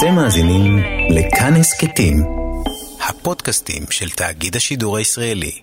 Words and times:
אתם 0.00 0.14
מאזינים 0.16 0.76
לכאן 1.16 1.52
הסכתים, 1.60 2.16
הפודקאסטים 3.08 3.82
של 3.90 4.10
תאגיד 4.16 4.56
השידור 4.56 4.96
הישראלי. 4.96 5.62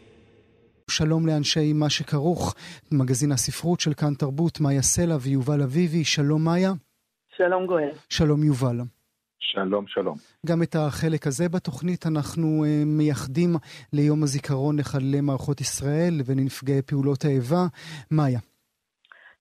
שלום 0.89 1.27
לאנשי 1.27 1.73
מה 1.73 1.89
שכרוך, 1.89 2.55
מגזין 2.91 3.31
הספרות 3.31 3.79
של 3.79 3.93
כאן 3.93 4.13
תרבות, 4.13 4.59
מאיה 4.59 4.81
סלע 4.81 5.17
ויובל 5.21 5.61
אביבי. 5.61 6.03
שלום 6.03 6.43
מאיה. 6.43 6.73
שלום 7.37 7.65
גואל. 7.65 7.89
שלום 8.09 8.43
יובל. 8.43 8.77
שלום, 9.39 9.85
שלום. 9.87 10.15
גם 10.45 10.63
את 10.63 10.75
החלק 10.75 11.27
הזה 11.27 11.49
בתוכנית 11.49 12.07
אנחנו 12.07 12.65
uh, 12.65 12.85
מייחדים 12.85 13.55
ליום 13.93 14.23
הזיכרון 14.23 14.79
לחללי 14.79 15.21
מערכות 15.21 15.61
ישראל 15.61 16.21
ולנפגעי 16.25 16.81
פעולות 16.81 17.25
האיבה. 17.25 17.65
מאיה. 18.11 18.39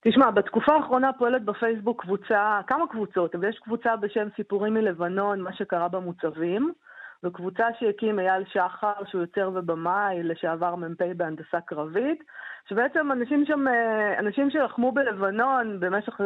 תשמע, 0.09 0.31
בתקופה 0.31 0.73
האחרונה 0.73 1.13
פועלת 1.13 1.45
בפייסבוק 1.45 2.03
קבוצה, 2.03 2.61
כמה 2.67 2.87
קבוצות, 2.87 3.35
אבל 3.35 3.49
יש 3.49 3.59
קבוצה 3.59 3.97
בשם 3.97 4.29
סיפורים 4.37 4.75
מלבנון, 4.75 5.41
מה 5.41 5.53
שקרה 5.53 5.89
במוצבים, 5.89 6.73
וקבוצה 7.25 7.67
שהקים 7.79 8.19
אייל 8.19 8.45
שחר, 8.45 9.05
שהוא 9.07 9.21
יוצר 9.21 9.51
ובמאי, 9.55 10.23
לשעבר 10.23 10.75
מ"פ 10.75 11.03
בהנדסה 11.17 11.61
קרבית, 11.61 12.25
שבעצם 12.69 13.13
אנשים 13.13 13.45
שם, 13.47 13.69
אה, 13.69 14.19
אנשים 14.19 14.51
שלחמו 14.51 14.93
בלבנון 14.93 15.81
במשך 15.81 16.21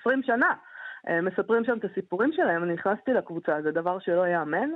20 0.00 0.18
אה, 0.18 0.26
שנה, 0.26 0.54
אה, 1.08 1.20
מספרים 1.20 1.64
שם 1.64 1.78
את 1.78 1.84
הסיפורים 1.84 2.32
שלהם, 2.32 2.62
אני 2.62 2.74
נכנסתי 2.74 3.12
לקבוצה, 3.12 3.62
זה 3.62 3.70
דבר 3.70 3.98
שלא 3.98 4.26
ייאמן. 4.26 4.70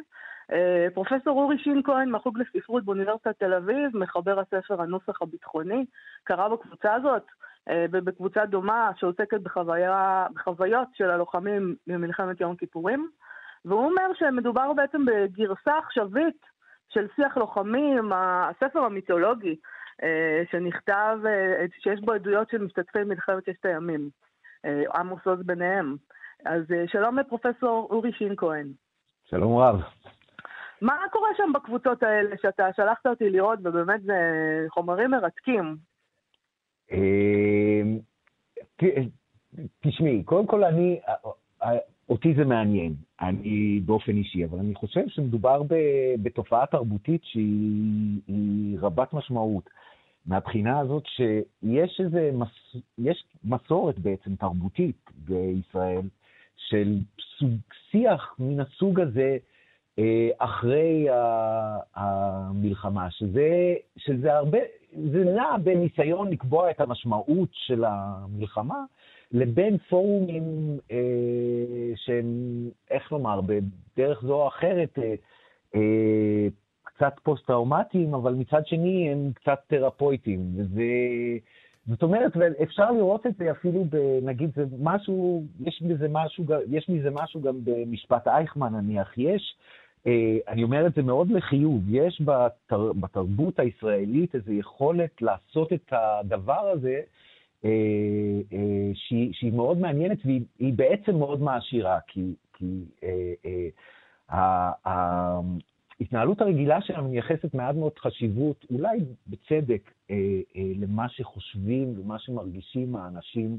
פרופסור 0.95 1.43
אורי 1.43 1.59
שין 1.59 1.83
כהן 1.85 2.09
מהחוג 2.09 2.39
לספרות 2.39 2.85
באוניברסיטת 2.85 3.39
תל 3.39 3.55
אביב, 3.55 3.97
מחבר 3.97 4.41
הספר 4.41 4.83
הנוסח 4.83 5.23
הביטחוני, 5.23 5.85
קרא 6.25 6.49
בקבוצה 6.49 6.95
הזאת, 6.95 7.23
ובקבוצה 7.69 8.47
דומה 8.47 8.91
שעוסקת 8.97 9.41
בחוויה, 9.41 10.27
בחוויות 10.35 10.89
של 10.95 11.11
הלוחמים 11.11 11.75
במלחמת 11.87 12.41
יום 12.41 12.57
כיפורים. 12.57 13.11
והוא 13.65 13.85
אומר 13.85 14.15
שמדובר 14.15 14.73
בעצם 14.73 15.05
בגרסה 15.05 15.79
עכשווית 15.79 16.47
של 16.89 17.07
שיח 17.17 17.37
לוחמים, 17.37 18.13
הספר 18.15 18.81
המיתולוגי 18.81 19.57
אה, 20.03 20.43
שנכתב, 20.51 21.19
אה, 21.27 21.65
שיש 21.79 22.01
בו 22.01 22.13
עדויות 22.13 22.51
של 22.51 22.59
משתתפי 22.59 23.05
מלחמת 23.05 23.45
ששת 23.45 23.67
הימים, 23.67 24.09
אה, 24.65 24.83
עמוס 24.95 25.27
עוז 25.27 25.43
ביניהם. 25.47 25.97
אז 26.47 26.63
שלום 26.87 27.19
לפרופסור 27.19 27.89
אורי 27.91 28.13
שין 28.13 28.37
כהן. 28.37 28.67
שלום 29.25 29.59
רב. 29.59 29.81
מה 30.83 30.97
קורה 31.11 31.29
שם 31.37 31.53
בקבוצות 31.55 32.03
האלה 32.03 32.37
שאתה 32.43 32.69
שלחת 32.77 33.07
אותי 33.07 33.31
לראות, 33.31 33.59
ובאמת 33.63 34.03
זה 34.03 34.17
חומרים 34.69 35.11
מרתקים? 35.11 35.77
תשמעי, 39.81 40.23
קודם 40.23 40.47
כל 40.47 40.65
אני, 40.65 41.01
אותי 42.09 42.35
זה 42.35 42.45
מעניין, 42.45 42.95
אני 43.21 43.81
באופן 43.85 44.17
אישי, 44.17 44.45
אבל 44.45 44.59
אני 44.59 44.75
חושב 44.75 45.09
שמדובר 45.09 45.63
בתופעה 46.23 46.67
תרבותית 46.67 47.21
שהיא 47.25 48.79
רבת 48.81 49.13
משמעות. 49.13 49.71
מהבחינה 50.27 50.79
הזאת 50.79 51.07
שיש 51.07 52.01
איזה, 52.05 52.31
מס, 52.35 52.83
יש 52.99 53.25
מסורת 53.45 53.99
בעצם 53.99 54.37
תרבותית 54.37 55.11
בישראל 55.15 56.03
של 56.57 56.99
סוג, 57.39 57.51
שיח 57.91 58.35
מן 58.39 58.61
הסוג 58.61 59.01
הזה 59.01 59.37
אה, 59.99 60.29
אחרי 60.39 61.07
המלחמה, 61.95 63.11
שזה, 63.11 63.75
שזה 63.97 64.35
הרבה, 64.35 64.59
זה 64.93 65.25
נע 65.25 65.57
בניסיון 65.63 66.31
לקבוע 66.31 66.71
את 66.71 66.81
המשמעות 66.81 67.49
של 67.53 67.85
המלחמה, 67.85 68.85
לבין 69.33 69.79
פורומים 69.79 70.79
אה, 70.91 70.97
שהם, 71.97 72.27
איך 72.91 73.13
לומר, 73.13 73.41
בדרך 73.41 74.23
זו 74.23 74.35
או 74.35 74.49
אחרת, 74.49 74.99
אה, 74.99 75.15
אה, 75.75 76.49
קצת 76.83 77.13
פוסט-טראומטיים, 77.23 78.15
אבל 78.15 78.35
מצד 78.35 78.67
שני 78.67 79.11
הם 79.11 79.33
קצת 79.35 79.59
תרפויטיים. 79.67 80.41
וזה... 80.57 80.83
זאת 81.87 82.03
אומרת, 82.03 82.33
אפשר 82.63 82.91
לראות 82.91 83.27
את 83.27 83.37
זה 83.39 83.51
אפילו, 83.51 83.85
נגיד, 84.23 84.51
זה 84.57 84.65
משהו, 84.83 85.45
יש 85.61 85.83
מזה 85.83 86.07
משהו, 86.11 86.45
יש 86.71 86.89
מזה 86.89 87.11
משהו 87.11 87.41
גם 87.41 87.59
במשפט 87.65 88.29
אייכמן, 88.29 88.75
נניח. 88.75 89.19
יש, 89.19 89.57
אני 90.49 90.63
אומר 90.63 90.87
את 90.87 90.95
זה 90.95 91.03
מאוד 91.03 91.31
לחיוב, 91.31 91.83
יש 91.89 92.23
בתר, 92.23 92.93
בתרבות 92.93 93.59
הישראלית 93.59 94.35
איזו 94.35 94.53
יכולת 94.53 95.23
לעשות 95.23 95.73
את 95.73 95.93
הדבר 95.93 96.69
הזה, 96.69 97.01
אה, 97.65 97.71
אה, 98.53 98.91
שהיא, 98.95 99.33
שהיא 99.33 99.53
מאוד 99.53 99.79
מעניינת 99.79 100.19
והיא 100.25 100.73
בעצם 100.77 101.17
מאוד 101.17 101.43
מעשירה, 101.43 101.99
כי, 102.07 102.35
כי 102.53 102.85
אה, 103.05 103.33
אה, 103.47 104.71
ההתנהלות 106.01 106.41
הרגילה 106.41 106.83
שלנו 106.83 107.09
מייחסת 107.09 107.55
מעט 107.55 107.75
מאוד 107.75 107.99
חשיבות, 107.99 108.67
אולי 108.71 108.99
בצדק, 109.27 109.91
אה, 110.11 110.17
אה, 110.57 110.73
למה 110.77 111.09
שחושבים 111.09 111.95
ומה 112.01 112.19
שמרגישים 112.19 112.97
האנשים 112.97 113.59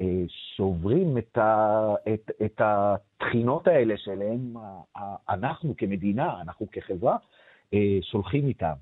אה, 0.00 0.22
שעוברים 0.28 1.18
את, 1.18 1.38
ה, 1.38 1.94
את, 2.14 2.30
את 2.44 2.60
התחינות 2.64 3.66
האלה 3.66 3.94
שלהם 3.96 4.54
אנחנו 5.28 5.76
כמדינה, 5.76 6.40
אנחנו 6.40 6.66
כחברה, 6.72 7.16
אה, 7.74 7.98
שולחים 8.02 8.46
איתם. 8.46 8.74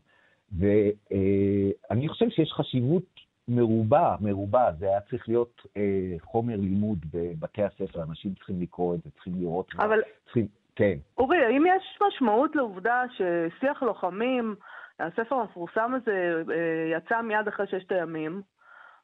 ואני 0.58 2.08
חושב 2.08 2.30
שיש 2.30 2.52
חשיבות 2.52 3.04
מרובה, 3.48 4.16
מרובה, 4.20 4.70
זה 4.78 4.88
היה 4.88 5.00
צריך 5.00 5.28
להיות 5.28 5.66
אה, 5.76 6.14
חומר 6.20 6.56
לימוד 6.56 6.98
בבתי 7.14 7.62
הספר, 7.62 8.02
אנשים 8.02 8.34
צריכים 8.34 8.60
לקרוא 8.60 8.94
את 8.94 9.02
זה, 9.04 9.10
צריכים 9.10 9.32
לראות. 9.36 9.66
אבל... 9.78 10.00
צריכים, 10.24 10.46
כן. 10.76 10.98
אורי, 11.18 11.44
האם 11.44 11.64
יש 11.66 11.98
משמעות 12.08 12.56
לעובדה 12.56 13.02
ששיח 13.10 13.82
לוחמים, 13.82 14.54
הספר 15.00 15.34
המפורסם 15.34 15.92
הזה 15.94 16.42
אה, 16.50 16.96
יצא 16.98 17.20
מיד 17.20 17.48
אחרי 17.48 17.66
ששת 17.66 17.92
הימים, 17.92 18.42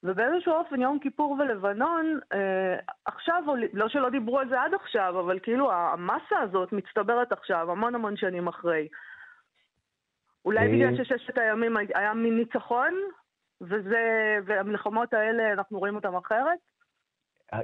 ובאיזשהו 0.05 0.53
אופן 0.53 0.81
יום 0.81 0.99
כיפור 0.99 1.37
ולבנון, 1.39 2.19
אה, 2.33 2.77
עכשיו, 3.05 3.43
לא 3.73 3.89
שלא 3.89 4.11
דיברו 4.11 4.39
על 4.39 4.49
זה 4.49 4.63
עד 4.63 4.75
עכשיו, 4.75 5.21
אבל 5.21 5.39
כאילו 5.43 5.73
המסה 5.73 6.39
הזאת 6.43 6.73
מצטברת 6.73 7.33
עכשיו, 7.33 7.71
המון 7.71 7.95
המון 7.95 8.17
שנים 8.17 8.49
אחרי. 8.49 8.89
אולי 10.45 10.67
אה... 10.67 10.73
בגלל 10.73 11.05
שששת 11.05 11.39
הימים 11.39 11.77
היה 11.95 12.15
מין 12.15 12.37
ניצחון, 12.37 12.95
וזה, 13.61 14.39
והמלחמות 14.45 15.15
האלה, 15.15 15.53
אנחנו 15.53 15.79
רואים 15.79 15.97
אותן 15.97 16.15
אחרת? 16.15 16.59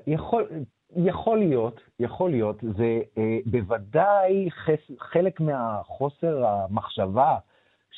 יכול, 0.06 0.48
יכול 0.96 1.38
להיות, 1.38 1.80
יכול 2.00 2.30
להיות. 2.30 2.56
זה 2.60 3.00
אה, 3.18 3.38
בוודאי 3.46 4.50
חס, 4.50 4.98
חלק 4.98 5.40
מהחוסר 5.40 6.46
המחשבה 6.46 7.38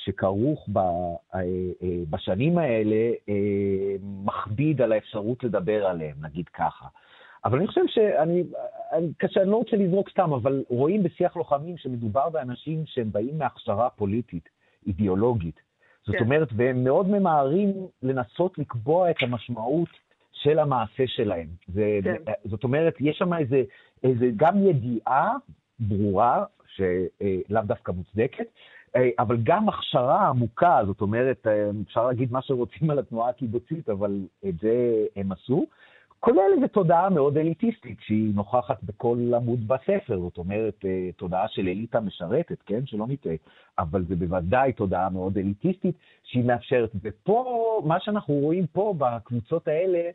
שכרוך 0.09 0.69
ב, 0.73 0.79
אה, 0.79 1.11
אה, 1.35 1.89
בשנים 2.11 2.59
האלה, 2.59 3.13
אה, 3.29 3.97
מכביד 4.25 4.83
על 4.83 4.93
האפשרות 4.93 5.45
לדבר 5.45 5.87
עליהם, 5.87 6.17
נגיד 6.21 6.49
ככה. 6.49 6.87
אבל 7.45 7.59
אני 7.59 7.67
חושב 7.67 7.81
שאני, 7.87 8.43
קשה, 9.17 9.43
אני 9.43 9.51
לא 9.51 9.57
רוצה 9.57 9.77
לזרוק 9.77 10.11
סתם, 10.11 10.33
אבל 10.33 10.65
רואים 10.69 11.03
בשיח 11.03 11.37
לוחמים 11.37 11.77
שמדובר 11.77 12.29
באנשים 12.29 12.83
שהם 12.87 13.13
באים 13.13 13.39
מהכשרה 13.39 13.91
פוליטית, 13.91 14.49
אידיאולוגית. 14.87 15.61
זאת 16.07 16.17
כן. 16.17 16.25
אומרת, 16.25 16.49
והם 16.57 16.85
מאוד 16.85 17.09
ממהרים 17.09 17.73
לנסות 18.03 18.59
לקבוע 18.59 19.11
את 19.11 19.17
המשמעות 19.21 19.89
של 20.33 20.59
המעשה 20.59 21.07
שלהם. 21.07 21.47
זה, 21.69 21.99
כן. 22.05 22.33
זאת 22.45 22.65
אומרת, 22.65 22.95
יש 23.01 23.19
שם 23.19 23.35
איזה, 23.35 23.63
איזה 24.03 24.27
גם 24.37 24.67
ידיעה 24.67 25.37
ברורה, 25.81 26.45
שלאו 26.67 27.63
דווקא 27.67 27.93
מוצדקת, 27.93 28.47
אבל 29.19 29.37
גם 29.43 29.69
הכשרה 29.69 30.29
עמוקה, 30.29 30.81
זאת 30.87 31.01
אומרת, 31.01 31.47
אפשר 31.87 32.07
להגיד 32.07 32.33
מה 32.33 32.43
שרוצים 32.43 32.91
על 32.91 32.99
התנועה 32.99 33.31
הקיבוצית, 33.31 33.89
אבל 33.89 34.21
את 34.49 34.55
זה 34.63 35.05
הם 35.17 35.33
עשו. 35.33 35.67
כולל 36.21 36.51
איזו 36.57 36.69
תודעה 36.69 37.11
מאוד 37.11 37.39
אליטיסטית 37.39 37.99
שהיא 38.01 38.35
נוכחת 38.35 38.83
בכל 38.83 39.33
עמוד 39.37 39.69
בספר, 39.69 40.21
זאת 40.21 40.39
אומרת, 40.39 40.75
אה, 40.85 41.11
תודעה 41.17 41.49
של 41.49 41.69
אליטה 41.69 42.01
משרתת, 42.01 42.63
כן? 42.67 42.87
שלא 42.87 43.07
נטעה, 43.09 43.35
אבל 43.79 44.05
זה 44.09 44.17
בוודאי 44.17 44.73
תודעה 44.73 45.11
מאוד 45.11 45.39
אליטיסטית 45.39 45.95
שהיא 46.25 46.45
מאפשרת. 46.45 46.91
ופה, 47.03 47.83
מה 47.85 48.01
שאנחנו 48.01 48.35
רואים 48.35 48.67
פה 48.67 48.95
בקבוצות 48.99 49.69
האלה, 49.69 50.11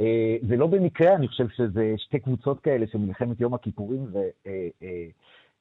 אה, 0.00 0.36
זה 0.48 0.56
לא 0.56 0.66
במקרה, 0.66 1.14
אני 1.14 1.28
חושב 1.28 1.48
שזה 1.48 1.94
שתי 1.96 2.18
קבוצות 2.18 2.60
כאלה 2.60 2.86
של 2.86 2.98
מלחמת 2.98 3.40
יום 3.40 3.54
הכיפורים 3.54 4.06
ותקופת 4.06 4.22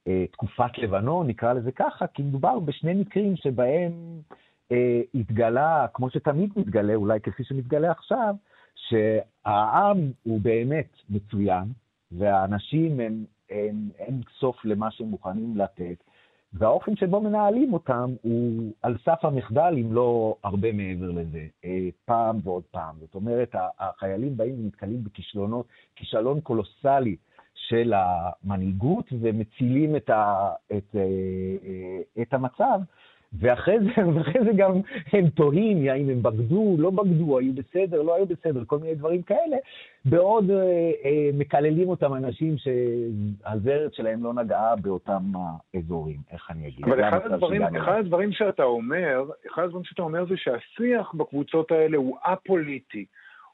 אה, 0.07 0.25
לבנון, 0.77 1.27
נקרא 1.27 1.53
לזה 1.53 1.71
ככה, 1.71 2.07
כי 2.07 2.23
מדובר 2.23 2.59
בשני 2.59 2.93
מקרים 2.93 3.35
שבהם 3.35 3.91
התגלה, 5.13 5.85
כמו 5.93 6.09
שתמיד 6.09 6.49
מתגלה, 6.55 6.95
אולי 6.95 7.19
כפי 7.19 7.43
שמתגלה 7.43 7.91
עכשיו, 7.91 8.35
שהעם 8.75 10.11
הוא 10.23 10.41
באמת 10.41 10.97
מצוין, 11.09 11.63
והאנשים 12.11 12.99
הם, 12.99 13.25
הם, 13.49 13.89
הם 13.99 14.21
סוף 14.39 14.65
למה 14.65 14.91
שהם 14.91 15.07
מוכנים 15.07 15.57
לתת, 15.57 16.03
והאופן 16.53 16.95
שבו 16.95 17.21
מנהלים 17.21 17.73
אותם 17.73 18.13
הוא 18.21 18.71
על 18.81 18.97
סף 19.05 19.25
המחדל, 19.25 19.73
אם 19.77 19.93
לא 19.93 20.35
הרבה 20.43 20.71
מעבר 20.71 21.11
לזה, 21.11 21.45
אה, 21.65 21.89
פעם 22.05 22.39
ועוד 22.43 22.63
פעם. 22.71 22.95
זאת 22.99 23.15
אומרת, 23.15 23.55
החיילים 23.79 24.37
באים 24.37 24.59
ונתקלים 24.59 25.03
בכישלונות, 25.03 25.65
כישלון 25.95 26.41
קולוסלי 26.41 27.15
של 27.71 27.93
המנהיגות 27.95 29.05
ומצילים 29.21 29.95
את, 29.95 30.09
ה, 30.09 30.49
את, 30.77 30.95
את 32.21 32.33
המצב. 32.33 32.79
ואחרי 33.39 33.77
זה, 33.79 34.07
ואחרי 34.15 34.43
זה 34.43 34.51
גם 34.57 34.71
הם 35.13 35.29
תוהים 35.29 35.89
האם 35.89 36.09
הם 36.09 36.23
בגדו, 36.23 36.75
לא 36.79 36.89
בגדו, 36.89 37.39
היו 37.39 37.53
בסדר, 37.53 38.01
לא 38.01 38.15
היו 38.15 38.25
בסדר, 38.25 38.63
כל 38.67 38.79
מיני 38.79 38.95
דברים 38.95 39.21
כאלה, 39.21 39.57
בעוד 40.05 40.51
אה, 40.51 40.57
אה, 41.05 41.29
מקללים 41.33 41.89
אותם 41.89 42.13
אנשים 42.13 42.55
שהזרת 42.57 43.93
שלהם 43.93 44.23
לא 44.23 44.33
נגעה 44.33 44.75
באותם 44.75 45.21
האזורים, 45.73 46.17
איך 46.31 46.51
אני 46.51 46.67
אגיד. 46.67 46.85
אבל 46.85 47.09
אחד 47.09 47.31
הדברים, 47.31 47.61
אחד 47.61 47.97
הדברים 47.99 48.31
שאתה 48.31 48.63
אומר, 48.63 49.23
אחד 49.53 49.63
הדברים 49.63 49.83
שאתה 49.83 50.01
אומר 50.01 50.25
זה 50.25 50.37
שהשיח 50.37 51.13
בקבוצות 51.13 51.71
האלה 51.71 51.97
הוא 51.97 52.17
א-פוליטי, 52.23 53.05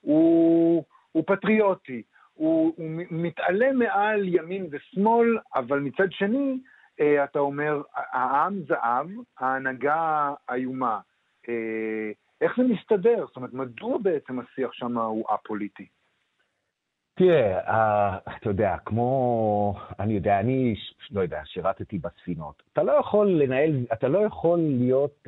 הוא, 0.02 0.84
הוא 1.12 1.24
פטריוטי, 1.28 2.02
הוא, 2.38 2.74
הוא 2.78 2.86
מתעלה 3.12 3.72
מעל 3.72 4.28
ימין 4.28 4.68
ושמאל, 4.72 5.38
אבל 5.56 5.80
מצד 5.80 6.12
שני, 6.12 6.60
אה, 7.00 7.24
אתה 7.24 7.40
אומר, 7.40 7.82
העם 7.96 8.60
זהב, 8.68 9.08
ההנהגה 9.40 10.34
איומה. 10.52 11.00
אה, 11.50 12.12
איך 12.42 12.54
זה 12.58 12.64
מסתדר? 12.64 13.26
זאת 13.28 13.36
אומרת, 13.36 13.54
מדוע 13.54 13.98
בעצם 13.98 14.40
השיח 14.40 14.74
שם 14.74 14.98
הוא 14.98 15.26
א-פוליטי? 15.30 15.88
תראה, 17.16 17.60
uh, 17.60 18.32
אתה 18.38 18.50
יודע, 18.50 18.76
כמו, 18.86 19.76
אני 20.00 20.14
יודע, 20.14 20.40
אני, 20.40 20.76
לא 21.12 21.22
יודע, 21.22 21.42
שירתתי 21.46 21.98
בספינות. 21.98 22.64
אתה 22.74 22.84
לא 22.84 22.92
יכול 22.92 23.28
לנהל, 23.28 23.86
אתה 23.94 24.08
לא 24.08 24.20
יכול 24.20 24.60
להיות, 24.60 25.28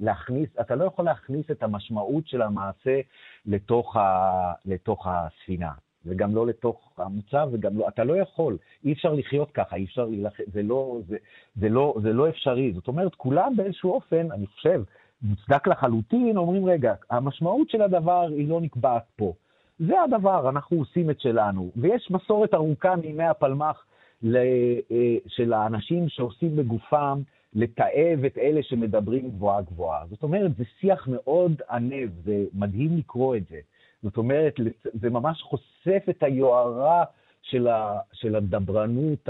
להכניס, 0.00 0.48
אתה 0.60 0.74
לא 0.74 0.84
יכול 0.84 1.04
להכניס 1.04 1.50
את 1.50 1.62
המשמעות 1.62 2.26
של 2.26 2.42
המעשה 2.42 3.00
לתוך, 3.46 3.96
ה, 3.96 4.52
לתוך 4.64 5.06
הספינה. 5.10 5.70
וגם 6.06 6.34
לא 6.34 6.46
לתוך 6.46 6.92
המוצב, 6.96 7.48
וגם 7.52 7.78
לא, 7.78 7.88
אתה 7.88 8.04
לא 8.04 8.16
יכול, 8.16 8.56
אי 8.84 8.92
אפשר 8.92 9.12
לחיות 9.12 9.50
ככה, 9.50 9.76
אי 9.76 9.84
אפשר 9.84 10.04
להילחם, 10.04 10.42
זה 10.52 10.62
לא, 10.62 11.00
זה, 11.08 11.16
זה, 11.56 11.68
לא, 11.68 11.94
זה 12.02 12.12
לא 12.12 12.28
אפשרי. 12.28 12.72
זאת 12.72 12.88
אומרת, 12.88 13.14
כולם 13.14 13.52
באיזשהו 13.56 13.92
אופן, 13.92 14.32
אני 14.32 14.46
חושב, 14.46 14.82
מוצדק 15.22 15.68
לחלוטין, 15.68 16.36
אומרים, 16.36 16.64
רגע, 16.64 16.94
המשמעות 17.10 17.70
של 17.70 17.82
הדבר 17.82 18.26
היא 18.36 18.48
לא 18.48 18.60
נקבעת 18.60 19.04
פה. 19.16 19.32
זה 19.78 20.02
הדבר, 20.02 20.48
אנחנו 20.48 20.76
עושים 20.76 21.10
את 21.10 21.20
שלנו. 21.20 21.70
ויש 21.76 22.10
מסורת 22.10 22.54
ארוכה 22.54 22.96
מימי 22.96 23.24
הפלמ"ח 23.24 23.84
אה, 24.24 25.16
של 25.26 25.52
האנשים 25.52 26.08
שעושים 26.08 26.56
בגופם 26.56 27.22
לתעב 27.54 28.24
את 28.26 28.38
אלה 28.38 28.62
שמדברים 28.62 29.30
גבוהה 29.30 29.62
גבוהה. 29.62 30.04
זאת 30.10 30.22
אומרת, 30.22 30.56
זה 30.56 30.64
שיח 30.80 31.08
מאוד 31.08 31.52
ענב, 31.70 32.10
זה 32.24 32.44
מדהים 32.54 32.96
לקרוא 32.96 33.36
את 33.36 33.42
זה. 33.50 33.58
זאת 34.02 34.16
אומרת, 34.16 34.54
זה 34.94 35.10
ממש 35.10 35.42
חושף 35.42 36.02
את 36.10 36.22
היוהרה 36.22 37.04
של, 37.42 37.66
ה, 37.66 37.98
של 38.12 38.36
הדברנות 38.36 39.28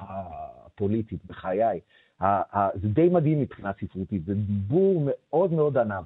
הפוליטית 0.00 1.24
בחיי. 1.26 1.80
זה 2.74 2.88
די 2.88 3.08
מדהים 3.08 3.40
מבחינה 3.40 3.70
ספרותית, 3.80 4.24
זה 4.24 4.34
דיבור 4.34 5.02
מאוד 5.06 5.52
מאוד 5.52 5.78
ענב. 5.78 6.04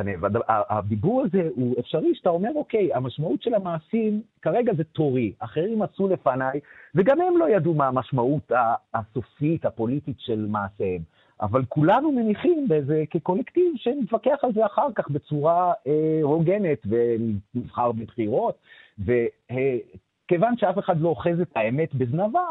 והדיבור 0.00 1.22
הזה 1.22 1.48
הוא 1.54 1.74
אפשרי 1.80 2.14
שאתה 2.14 2.30
אומר, 2.30 2.50
אוקיי, 2.54 2.94
המשמעות 2.94 3.42
של 3.42 3.54
המעשים 3.54 4.22
כרגע 4.42 4.74
זה 4.74 4.84
תורי, 4.84 5.32
אחרים 5.38 5.82
עשו 5.82 6.08
לפניי, 6.08 6.60
וגם 6.94 7.20
הם 7.20 7.36
לא 7.36 7.48
ידעו 7.48 7.74
מה 7.74 7.88
המשמעות 7.88 8.52
הסופית, 8.94 9.64
הפוליטית 9.64 10.16
של 10.20 10.46
מעשיהם. 10.48 11.02
אבל 11.42 11.64
כולנו 11.68 12.12
מניחים 12.12 12.68
באיזה, 12.68 13.04
כקולקטיב 13.10 13.72
שנתווכח 13.76 14.38
על 14.42 14.52
זה 14.52 14.66
אחר 14.66 14.86
כך 14.94 15.10
בצורה 15.10 15.72
אה, 15.86 16.18
הוגנת 16.22 16.78
ונבחר 16.86 17.92
בבחירות, 17.92 18.58
וכיוון 18.98 20.56
שאף 20.56 20.78
אחד 20.78 21.00
לא 21.00 21.08
אוחז 21.08 21.40
את 21.40 21.48
האמת 21.56 21.94
בזנבה, 21.94 22.44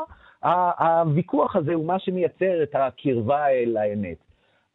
הוויכוח 0.80 1.56
הזה 1.56 1.74
הוא 1.74 1.86
מה 1.86 2.00
שמייצר 2.00 2.64
את 2.64 2.76
הקרבה 2.76 3.48
אל 3.48 3.78
האמת. 3.78 4.18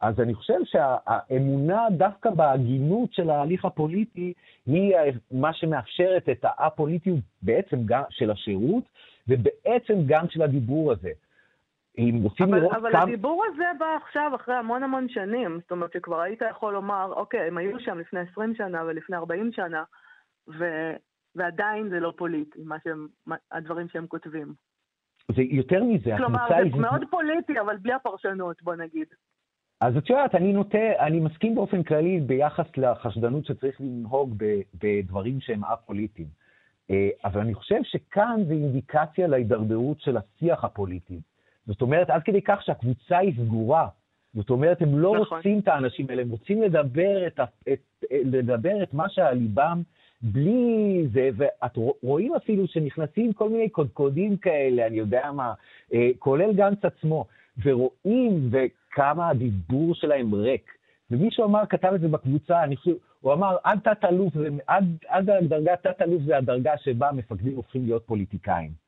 אז 0.01 0.19
אני 0.19 0.33
חושב 0.33 0.59
שהאמונה 0.65 1.87
דווקא 1.91 2.29
בהגינות 2.29 3.13
של 3.13 3.29
ההליך 3.29 3.65
הפוליטי 3.65 4.33
היא 4.65 4.95
מה 5.31 5.53
שמאפשרת 5.53 6.29
את 6.29 6.39
האפוליטיות 6.43 7.19
בעצם 7.41 7.77
גם 7.85 8.03
של 8.09 8.31
השירות, 8.31 8.83
ובעצם 9.27 9.93
גם 10.05 10.25
של 10.29 10.41
הדיבור 10.41 10.91
הזה. 10.91 11.11
אם 11.97 12.19
רוצים 12.23 12.45
אבל, 12.45 12.57
לראות 12.57 12.73
כמה... 12.73 12.89
אבל 12.89 12.95
הדיבור 12.95 13.43
הזה 13.53 13.63
בא 13.79 13.97
עכשיו, 14.03 14.31
אחרי 14.35 14.55
המון 14.55 14.83
המון 14.83 15.09
שנים. 15.09 15.59
זאת 15.61 15.71
אומרת 15.71 15.93
שכבר 15.93 16.19
היית 16.19 16.41
יכול 16.51 16.73
לומר, 16.73 17.13
אוקיי, 17.15 17.47
הם 17.47 17.57
היו 17.57 17.79
שם 17.79 17.99
לפני 17.99 18.19
20 18.31 18.55
שנה 18.55 18.83
ולפני 18.83 19.15
40 19.17 19.51
שנה, 19.51 19.83
ו... 20.59 20.65
ועדיין 21.35 21.89
זה 21.89 21.99
לא 21.99 22.13
פוליטי, 22.17 22.59
מה 22.63 22.75
שהם, 22.83 23.07
הדברים 23.51 23.87
שהם 23.89 24.07
כותבים. 24.07 24.53
זה 25.35 25.41
יותר 25.41 25.83
מזה, 25.83 26.11
כלומר, 26.17 26.45
זה 26.49 26.55
היא... 26.55 26.75
מאוד 26.75 27.03
פוליטי, 27.09 27.59
אבל 27.59 27.77
בלי 27.77 27.93
הפרשנות, 27.93 28.63
בוא 28.63 28.75
נגיד. 28.75 29.07
אז 29.81 29.97
את 29.97 30.09
יודעת, 30.09 30.35
אני 30.35 30.53
נוטה, 30.53 30.77
אני 30.99 31.19
מסכים 31.19 31.55
באופן 31.55 31.83
כללי 31.83 32.19
ביחס 32.19 32.65
לחשדנות 32.77 33.45
שצריך 33.45 33.81
לנהוג 33.81 34.35
בדברים 34.83 35.39
שהם 35.41 35.63
א-פוליטיים. 35.63 36.27
אה, 36.91 37.09
אבל 37.25 37.41
אני 37.41 37.53
חושב 37.53 37.79
שכאן 37.83 38.43
זה 38.47 38.53
אינדיקציה 38.53 39.27
להידרדרות 39.27 39.99
של 39.99 40.17
השיח 40.17 40.63
הפוליטי. 40.63 41.19
זאת 41.67 41.81
אומרת, 41.81 42.09
עד 42.09 42.23
כדי 42.23 42.41
כך 42.41 42.61
שהקבוצה 42.61 43.17
היא 43.17 43.33
סגורה. 43.45 43.87
זאת 44.33 44.49
אומרת, 44.49 44.81
הם 44.81 44.99
לא 44.99 45.19
נכון. 45.21 45.37
רוצים 45.37 45.59
את 45.59 45.67
האנשים 45.67 46.05
האלה, 46.09 46.21
הם 46.21 46.29
רוצים 46.29 46.61
לדבר 46.61 47.27
את, 47.27 47.39
את, 47.73 48.03
לדבר 48.11 48.83
את 48.83 48.93
מה 48.93 49.09
שעל 49.09 49.37
ליבם 49.37 49.81
בלי 50.21 51.03
זה, 51.13 51.29
ואת 51.35 51.77
רואים 52.03 52.35
אפילו 52.35 52.67
שנכנסים 52.67 53.33
כל 53.33 53.49
מיני 53.49 53.69
קודקודים 53.69 54.37
כאלה, 54.37 54.87
אני 54.87 54.97
יודע 54.97 55.31
מה, 55.31 55.53
אה, 55.93 56.09
כולל 56.19 56.53
גנץ 56.53 56.85
עצמו, 56.85 57.25
ורואים 57.63 58.49
וכמה 58.51 59.29
הדיבור 59.29 59.95
שלהם 59.95 60.33
ריק. 60.33 60.71
ומישהו 61.11 61.45
אמר, 61.45 61.65
כתב 61.69 61.91
את 61.95 62.01
זה 62.01 62.07
בקבוצה, 62.07 62.63
אני 62.63 62.77
חושב, 62.77 62.91
הוא 63.21 63.33
אמר, 63.33 63.57
עד 63.63 63.79
תת-אלוף, 63.79 64.33
עד, 64.67 64.85
עד 65.07 65.29
הדרגת 65.29 65.87
תת-אלוף 65.87 66.21
זה 66.23 66.37
הדרגה 66.37 66.77
שבה 66.77 67.11
מפקדים 67.11 67.55
הופכים 67.55 67.85
להיות 67.85 68.03
פוליטיקאים. 68.05 68.86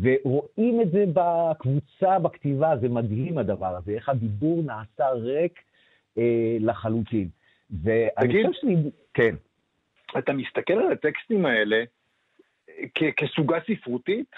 ורואים 0.00 0.80
את 0.80 0.90
זה 0.90 1.04
בקבוצה, 1.14 2.18
בכתיבה, 2.18 2.76
זה 2.80 2.88
מדהים 2.88 3.38
הדבר 3.38 3.76
הזה, 3.76 3.92
איך 3.92 4.08
הדיבור 4.08 4.62
נעשה 4.62 5.08
ריק 5.10 5.60
אה, 6.18 6.56
לחלוטין. 6.60 7.28
ואני 7.82 8.44
חושב 8.46 8.60
שאני... 8.60 8.76
כן. 9.14 9.34
אתה 10.18 10.32
מסתכל 10.32 10.72
על 10.72 10.92
הטקסטים 10.92 11.46
האלה 11.46 11.84
כ- 12.94 13.14
כסוגה 13.16 13.58
ספרותית? 13.66 14.30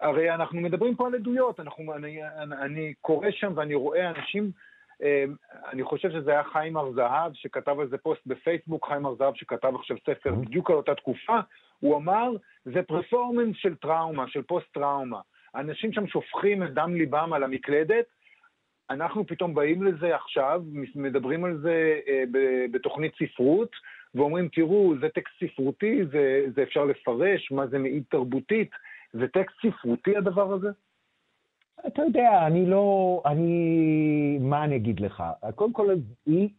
הרי 0.00 0.34
אנחנו 0.34 0.60
מדברים 0.60 0.96
פה 0.96 1.06
על 1.06 1.14
עדויות, 1.14 1.60
אנחנו, 1.60 1.94
אני, 1.94 2.24
אני, 2.24 2.54
אני 2.62 2.94
קורא 3.00 3.30
שם 3.30 3.52
ואני 3.56 3.74
רואה 3.74 4.10
אנשים, 4.10 4.44
אה, 4.44 4.50
אני 5.72 5.82
חושב 5.82 6.10
שזה 6.10 6.30
היה 6.30 6.44
חיים 6.44 6.76
הר 6.76 6.92
זהב 6.92 7.32
שכתב 7.34 7.80
על 7.80 7.88
זה 7.88 7.98
פוסט 7.98 8.26
בפייסבוק, 8.26 8.88
חיים 8.88 9.06
הר 9.06 9.14
זהב 9.14 9.34
שכתב 9.34 9.72
עכשיו 9.74 9.96
ספר. 10.06 10.34
בדיוק 10.34 10.70
על 10.70 10.76
אותה 10.76 10.94
תקופה, 10.94 11.40
הוא 11.78 11.96
אמר, 11.96 12.30
זה 12.64 12.82
פרפורמנס 12.82 13.56
של 13.56 13.74
טראומה, 13.74 14.28
של 14.28 14.42
פוסט-טראומה. 14.42 15.20
אנשים 15.54 15.92
שם 15.92 16.06
שופכים 16.06 16.62
את 16.62 16.74
דם 16.74 16.94
ליבם 16.94 17.32
על 17.32 17.42
המקלדת, 17.42 18.04
אנחנו 18.90 19.26
פתאום 19.26 19.54
באים 19.54 19.82
לזה 19.82 20.16
עכשיו, 20.16 20.62
מדברים 20.94 21.44
על 21.44 21.58
זה 21.58 22.00
אה, 22.08 22.24
בתוכנית 22.70 23.12
ספרות, 23.18 23.70
ואומרים, 24.14 24.48
תראו, 24.48 24.94
זה 25.00 25.08
טקסט 25.08 25.34
ספרותי, 25.44 26.06
זה, 26.12 26.44
זה 26.54 26.62
אפשר 26.62 26.84
לפרש, 26.84 27.52
מה 27.52 27.66
זה 27.66 27.78
מעיד 27.78 28.02
תרבותית, 28.10 28.70
זה 29.12 29.28
טקסט 29.28 29.56
ספרותי 29.66 30.16
הדבר 30.16 30.52
הזה? 30.52 30.68
אתה 31.86 32.02
יודע, 32.02 32.46
אני 32.46 32.66
לא, 32.66 33.22
אני, 33.26 34.38
מה 34.40 34.64
אני 34.64 34.76
אגיד 34.76 35.00
לך? 35.00 35.22
קודם 35.54 35.72
כל, 35.72 35.94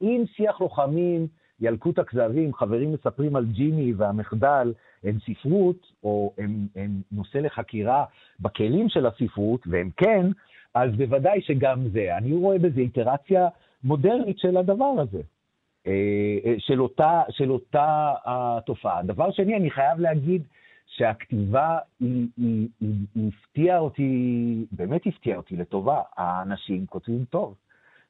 אם 0.02 0.24
שיח 0.36 0.62
לוחמים, 0.62 1.28
ילקוט 1.62 2.00
הכזבים, 2.00 2.54
חברים 2.54 2.94
מספרים 2.94 3.36
על 3.36 3.46
ג'ימי 3.46 3.94
והמחדל, 3.94 4.74
הם 5.04 5.18
ספרות, 5.26 5.92
או 6.04 6.34
הם, 6.38 6.68
הם 6.76 7.02
נושא 7.12 7.38
לחקירה 7.38 8.06
בכלים 8.40 8.90
של 8.90 9.06
הספרות, 9.06 9.62
והם 9.68 9.90
כן, 9.98 10.26
אז 10.74 10.92
בוודאי 10.92 11.42
שגם 11.42 11.90
זה. 11.90 12.18
אני 12.18 12.34
רואה 12.34 12.60
בזה 12.60 12.82
איטרציה 12.82 13.48
מודרנית 13.84 14.40
של 14.40 14.58
הדבר 14.58 14.94
הזה, 15.00 15.22
אה, 15.88 15.92
אה, 16.46 16.56
של 16.58 16.82
אותה, 16.82 17.22
של 17.30 17.52
אותה 17.52 18.14
התופעה. 18.26 19.04
דבר 19.04 19.32
שני, 19.32 19.56
אני 19.56 19.72
חייב 19.72 20.00
להגיד 20.00 20.44
שהכתיבה 20.90 21.78
היא, 22.00 22.28
הפתיעה 23.28 23.80
אותי, 23.80 24.66
באמת 24.72 25.02
הפתיעה 25.06 25.38
אותי 25.38 25.56
לטובה. 25.56 26.02
האנשים 26.18 26.86
כותבים 26.86 27.26
טוב. 27.30 27.56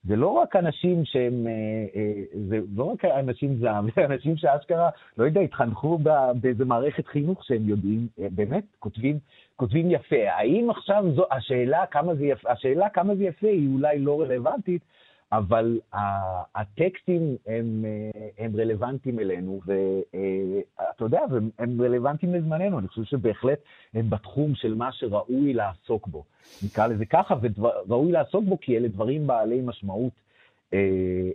זה 0.04 0.16
לא 0.16 0.28
רק 0.28 0.56
אנשים 0.56 1.06
שהם, 1.06 1.48
אה, 1.48 1.52
אה, 1.96 2.24
זה 2.48 2.60
לא 2.76 2.84
רק 2.84 3.06
אנשים 3.06 3.56
זעם, 3.60 3.88
זה 3.96 4.06
אנשים 4.06 4.38
שאשכרה, 4.38 4.90
לא 5.18 5.26
יודע, 5.26 5.42
התחנכו 5.42 6.00
באיזה 6.42 6.66
מערכת 6.66 7.08
חינוך 7.08 7.44
שהם 7.44 7.70
יודעים, 7.70 8.08
אה, 8.20 8.28
באמת, 8.32 8.64
כותבים, 8.80 9.20
כותבים 9.56 9.92
יפה. 9.92 10.30
האם 10.30 10.70
עכשיו 10.70 11.06
זו, 11.16 11.26
השאלה 11.32 11.86
כמה 11.86 12.16
זה 12.16 12.26
יפה, 12.26 12.52
השאלה 12.52 12.90
כמה 12.90 13.16
זה 13.16 13.24
יפה 13.24 13.48
היא 13.48 13.70
אולי 13.74 14.00
לא 14.00 14.22
רלוונטית, 14.22 14.82
אבל 15.32 15.80
הטקסטים 16.56 17.36
הם, 17.48 17.86
הם 18.38 18.56
רלוונטיים 18.56 19.20
אלינו, 19.20 19.62
ואתה 19.66 21.04
יודע, 21.04 21.22
הם 21.60 21.82
רלוונטיים 21.82 22.34
לזמננו. 22.34 22.80
אני 22.80 22.88
חושב 22.88 23.04
שבהחלט 23.04 23.60
הם 23.94 24.10
בתחום 24.10 24.56
של 24.56 24.76
מה 24.76 24.92
שראוי 24.92 25.54
לעסוק 25.54 26.08
בו. 26.08 26.24
נקרא 26.64 26.88
לזה 26.88 27.06
ככה, 27.06 27.36
וראוי 27.88 28.12
לעסוק 28.12 28.46
בו 28.46 28.60
כי 28.62 28.78
אלה 28.78 28.88
דברים 28.88 29.28
בעלי 29.28 29.62
משמעות 29.62 30.14
אה, 30.74 30.80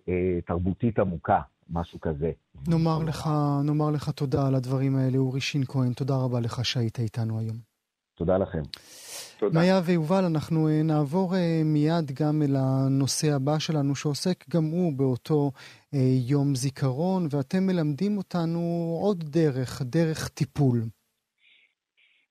אה, 0.08 0.38
תרבותית 0.46 0.98
עמוקה. 0.98 1.40
משהו 1.70 2.00
כזה. 2.00 2.30
נאמר 2.68 2.98
לך, 2.98 3.28
נאמר 3.64 3.90
לך 3.90 4.10
תודה 4.10 4.46
על 4.46 4.54
הדברים 4.54 4.96
האלה, 4.96 5.18
אורי 5.18 5.40
שין 5.40 5.64
כהן, 5.64 5.92
תודה 5.92 6.14
רבה 6.16 6.40
לך 6.40 6.64
שהיית 6.64 6.98
איתנו 6.98 7.38
היום. 7.38 7.73
תודה 8.14 8.38
לכם. 8.38 8.62
תודה. 9.38 9.60
מאיה 9.60 9.80
ויובל, 9.86 10.24
אנחנו 10.32 10.68
אה, 10.68 10.82
נעבור 10.84 11.34
אה, 11.34 11.62
מיד 11.64 12.06
גם 12.20 12.42
אל 12.42 12.56
הנושא 12.56 13.26
הבא 13.36 13.58
שלנו, 13.58 13.94
שעוסק 13.94 14.38
גם 14.54 14.64
הוא 14.64 14.92
באותו 14.98 15.50
אה, 15.94 15.98
יום 16.30 16.54
זיכרון, 16.54 17.22
ואתם 17.30 17.62
מלמדים 17.66 18.16
אותנו 18.16 18.60
עוד 19.02 19.18
דרך, 19.24 19.82
דרך 19.82 20.28
טיפול. 20.28 20.78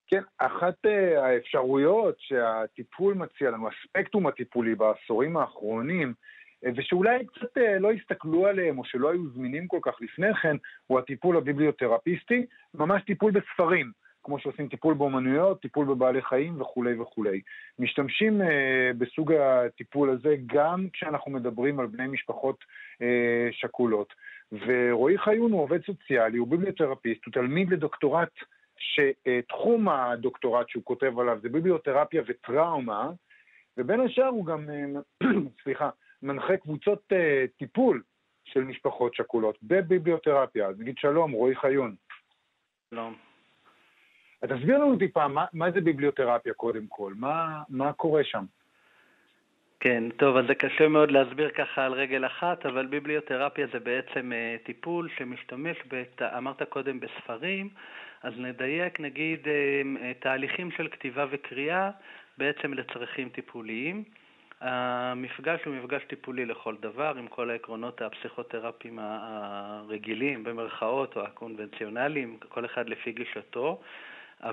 כן, 0.06 0.22
אחת 0.38 0.78
האפשרויות 1.16 2.14
שהטיפול 2.18 3.14
מציע 3.14 3.50
לנו, 3.50 3.68
הספקטרום 3.68 4.26
הטיפולי 4.26 4.74
בעשורים 4.74 5.36
האחרונים, 5.36 6.14
ושאולי 6.76 7.26
קצת 7.26 7.56
לא 7.80 7.92
הסתכלו 7.92 8.46
עליהם 8.46 8.78
או 8.78 8.84
שלא 8.84 9.10
היו 9.12 9.30
זמינים 9.34 9.68
כל 9.68 9.78
כך 9.82 9.94
לפני 10.00 10.34
כן, 10.42 10.56
הוא 10.86 10.98
הטיפול 10.98 11.36
הביבליותרפיסטי, 11.36 12.46
ממש 12.74 13.02
טיפול 13.02 13.32
בספרים. 13.32 14.03
כמו 14.24 14.38
שעושים 14.38 14.68
טיפול 14.68 14.94
באומנויות, 14.94 15.60
טיפול 15.60 15.86
בבעלי 15.86 16.22
חיים 16.22 16.60
וכולי 16.60 17.00
וכולי. 17.00 17.40
משתמשים 17.78 18.42
אה, 18.42 18.90
בסוג 18.98 19.32
הטיפול 19.32 20.10
הזה 20.10 20.36
גם 20.46 20.86
כשאנחנו 20.92 21.30
מדברים 21.30 21.80
על 21.80 21.86
בני 21.86 22.06
משפחות 22.06 22.64
אה, 23.02 23.48
שכולות. 23.52 24.14
ורועי 24.66 25.18
חיון 25.18 25.52
הוא 25.52 25.62
עובד 25.62 25.84
סוציאלי, 25.84 26.38
הוא 26.38 26.48
ביבליותרפיסט, 26.48 27.24
הוא 27.24 27.32
תלמיד 27.32 27.70
לדוקטורט, 27.70 28.32
שתחום 28.76 29.88
הדוקטורט 29.88 30.68
שהוא 30.68 30.84
כותב 30.84 31.18
עליו 31.18 31.38
זה 31.42 31.48
ביבליותרפיה 31.48 32.22
וטראומה, 32.26 33.10
ובין 33.76 34.00
השאר 34.00 34.26
הוא 34.26 34.46
גם, 34.46 34.70
אה, 34.70 35.00
סליחה, 35.64 35.90
מנחה 36.22 36.56
קבוצות 36.56 37.02
אה, 37.12 37.44
טיפול 37.58 38.02
של 38.44 38.64
משפחות 38.64 39.14
שכולות 39.14 39.58
בביבליותרפיה. 39.62 40.66
אז 40.66 40.80
נגיד 40.80 40.98
שלום, 40.98 41.32
רועי 41.32 41.56
חיון. 41.56 41.94
שלום. 42.90 43.23
תסביר 44.46 44.78
לנו 44.78 44.96
טיפה, 44.96 45.28
מה, 45.28 45.44
מה 45.52 45.70
זה 45.70 45.80
ביבליותרפיה 45.80 46.54
קודם 46.54 46.86
כל? 46.88 47.12
מה, 47.16 47.62
מה 47.68 47.92
קורה 47.92 48.24
שם? 48.24 48.44
כן, 49.80 50.04
טוב, 50.16 50.36
אז 50.36 50.44
זה 50.48 50.54
קשה 50.54 50.88
מאוד 50.88 51.10
להסביר 51.10 51.50
ככה 51.50 51.84
על 51.84 51.92
רגל 51.92 52.26
אחת, 52.26 52.66
אבל 52.66 52.86
ביבליותרפיה 52.86 53.66
זה 53.72 53.78
בעצם 53.78 54.32
uh, 54.32 54.66
טיפול 54.66 55.08
שמשתמש, 55.16 55.76
בת, 55.90 56.22
אמרת 56.22 56.62
קודם 56.62 57.00
בספרים, 57.00 57.68
אז 58.22 58.32
נדייק, 58.36 59.00
נגיד, 59.00 59.40
uh, 59.44 59.48
תהליכים 60.20 60.70
של 60.70 60.88
כתיבה 60.88 61.26
וקריאה, 61.30 61.90
בעצם 62.38 62.74
לצרכים 62.74 63.28
טיפוליים. 63.28 64.04
המפגש 64.60 65.64
הוא 65.64 65.74
מפגש 65.74 66.04
טיפולי 66.04 66.46
לכל 66.46 66.74
דבר, 66.80 67.14
עם 67.18 67.28
כל 67.28 67.50
העקרונות 67.50 68.02
הפסיכותרפיים 68.02 68.98
הרגילים, 69.02 70.44
במרכאות, 70.44 71.16
או 71.16 71.22
הקונבנציונליים, 71.22 72.38
כל 72.48 72.64
אחד 72.64 72.88
לפי 72.88 73.12
גישתו. 73.12 73.80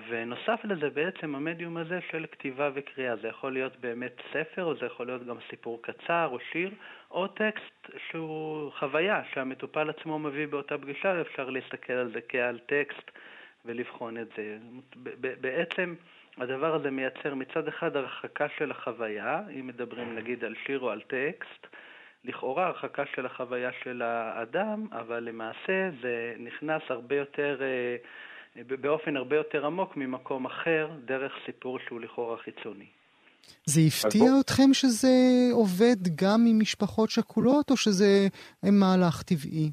ונוסף 0.10 0.60
לזה 0.64 0.90
בעצם 0.90 1.36
המדיום 1.36 1.78
הזה 1.78 2.00
של 2.12 2.26
כתיבה 2.32 2.70
וקריאה. 2.74 3.16
זה 3.16 3.28
יכול 3.28 3.54
להיות 3.54 3.78
באמת 3.78 4.22
ספר, 4.34 4.64
או 4.64 4.76
זה 4.76 4.86
יכול 4.86 5.06
להיות 5.06 5.26
גם 5.26 5.36
סיפור 5.50 5.82
קצר, 5.82 6.30
או 6.32 6.38
שיר, 6.52 6.72
או 7.12 7.28
טקסט 7.28 7.90
שהוא 8.10 8.72
חוויה 8.72 9.22
שהמטופל 9.34 9.90
עצמו 9.90 10.20
מביא 10.20 10.48
באותה 10.48 10.78
פגישה, 10.78 11.22
אפשר 11.22 11.50
להסתכל 11.50 11.94
על 11.94 12.12
זה 12.14 12.20
כעל 12.30 12.60
טקסט 12.60 13.12
ולבחון 13.66 14.18
את 14.18 14.28
זה. 14.38 14.58
בעצם 15.42 15.96
הדבר 16.38 16.76
הזה 16.76 16.92
מייצר 16.92 17.36
מצד 17.36 17.68
אחד 17.68 17.96
הרחקה 17.96 18.48
של 18.58 18.72
החוויה, 18.72 19.42
אם 19.60 19.68
מדברים 19.68 20.16
נגיד 20.16 20.44
על 20.44 20.56
שיר 20.66 20.80
או 20.80 20.90
על 20.90 21.02
טקסט, 21.02 21.68
לכאורה 22.26 22.68
הרחקה 22.68 23.04
של 23.16 23.26
החוויה 23.26 23.72
של 23.84 24.02
האדם, 24.02 24.88
אבל 24.92 25.24
למעשה 25.24 25.90
זה 26.02 26.34
נכנס 26.38 26.82
הרבה 26.90 27.16
יותר... 27.16 27.58
אה, 27.62 27.96
באופן 28.56 29.18
הרבה 29.18 29.36
יותר 29.36 29.66
עמוק 29.66 29.98
ממקום 29.98 30.46
אחר, 30.46 30.90
דרך 31.06 31.32
סיפור 31.46 31.80
שהוא 31.80 32.02
לכאורה 32.02 32.38
חיצוני. 32.38 32.86
זה 33.66 33.82
הפתיע 33.88 34.32
אתכם 34.42 34.74
שזה 34.74 35.08
עובד 35.54 35.98
גם 36.16 36.46
עם 36.48 36.60
משפחות 36.60 37.10
שכולות, 37.10 37.72
או 37.72 37.78
שזה 37.78 38.28
מהלך 38.64 39.24
טבעי? 39.24 39.72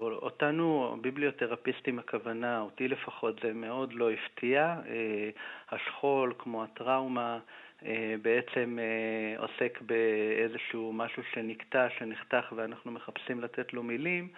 אותנו, 0.00 0.96
ביבליותרפיסטים 1.00 1.98
הכוונה, 1.98 2.60
אותי 2.60 2.88
לפחות, 2.88 3.40
זה 3.42 3.52
מאוד 3.52 3.92
לא 3.92 4.10
הפתיע. 4.10 4.62
אה, 4.62 5.30
השכול, 5.70 6.32
כמו 6.38 6.64
הטראומה, 6.64 7.38
אה, 7.86 8.14
בעצם 8.22 8.78
אה, 8.80 9.42
עוסק 9.42 9.78
באיזשהו 9.80 10.92
משהו 10.92 11.22
שנקטע, 11.34 11.86
שנחתך, 11.98 12.52
ואנחנו 12.56 12.92
מחפשים 12.92 13.40
לתת 13.40 13.72
לו 13.72 13.82
מילים, 13.82 14.28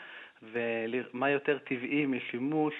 ומה 0.43 1.31
יותר 1.31 1.59
טבעי 1.59 2.07
משימוש 2.07 2.75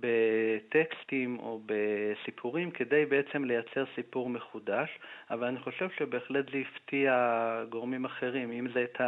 בטקסטים 0.00 1.38
או 1.38 1.60
בסיפורים 1.66 2.70
כדי 2.70 3.06
בעצם 3.06 3.44
לייצר 3.44 3.84
סיפור 3.94 4.30
מחודש, 4.30 4.98
אבל 5.30 5.46
אני 5.46 5.58
חושב 5.58 5.88
שבהחלט 5.98 6.44
זה 6.52 6.58
הפתיע 6.58 7.64
גורמים 7.68 8.04
אחרים, 8.04 8.50
אם 8.52 8.66
זה 8.74 8.84
את 8.84 9.00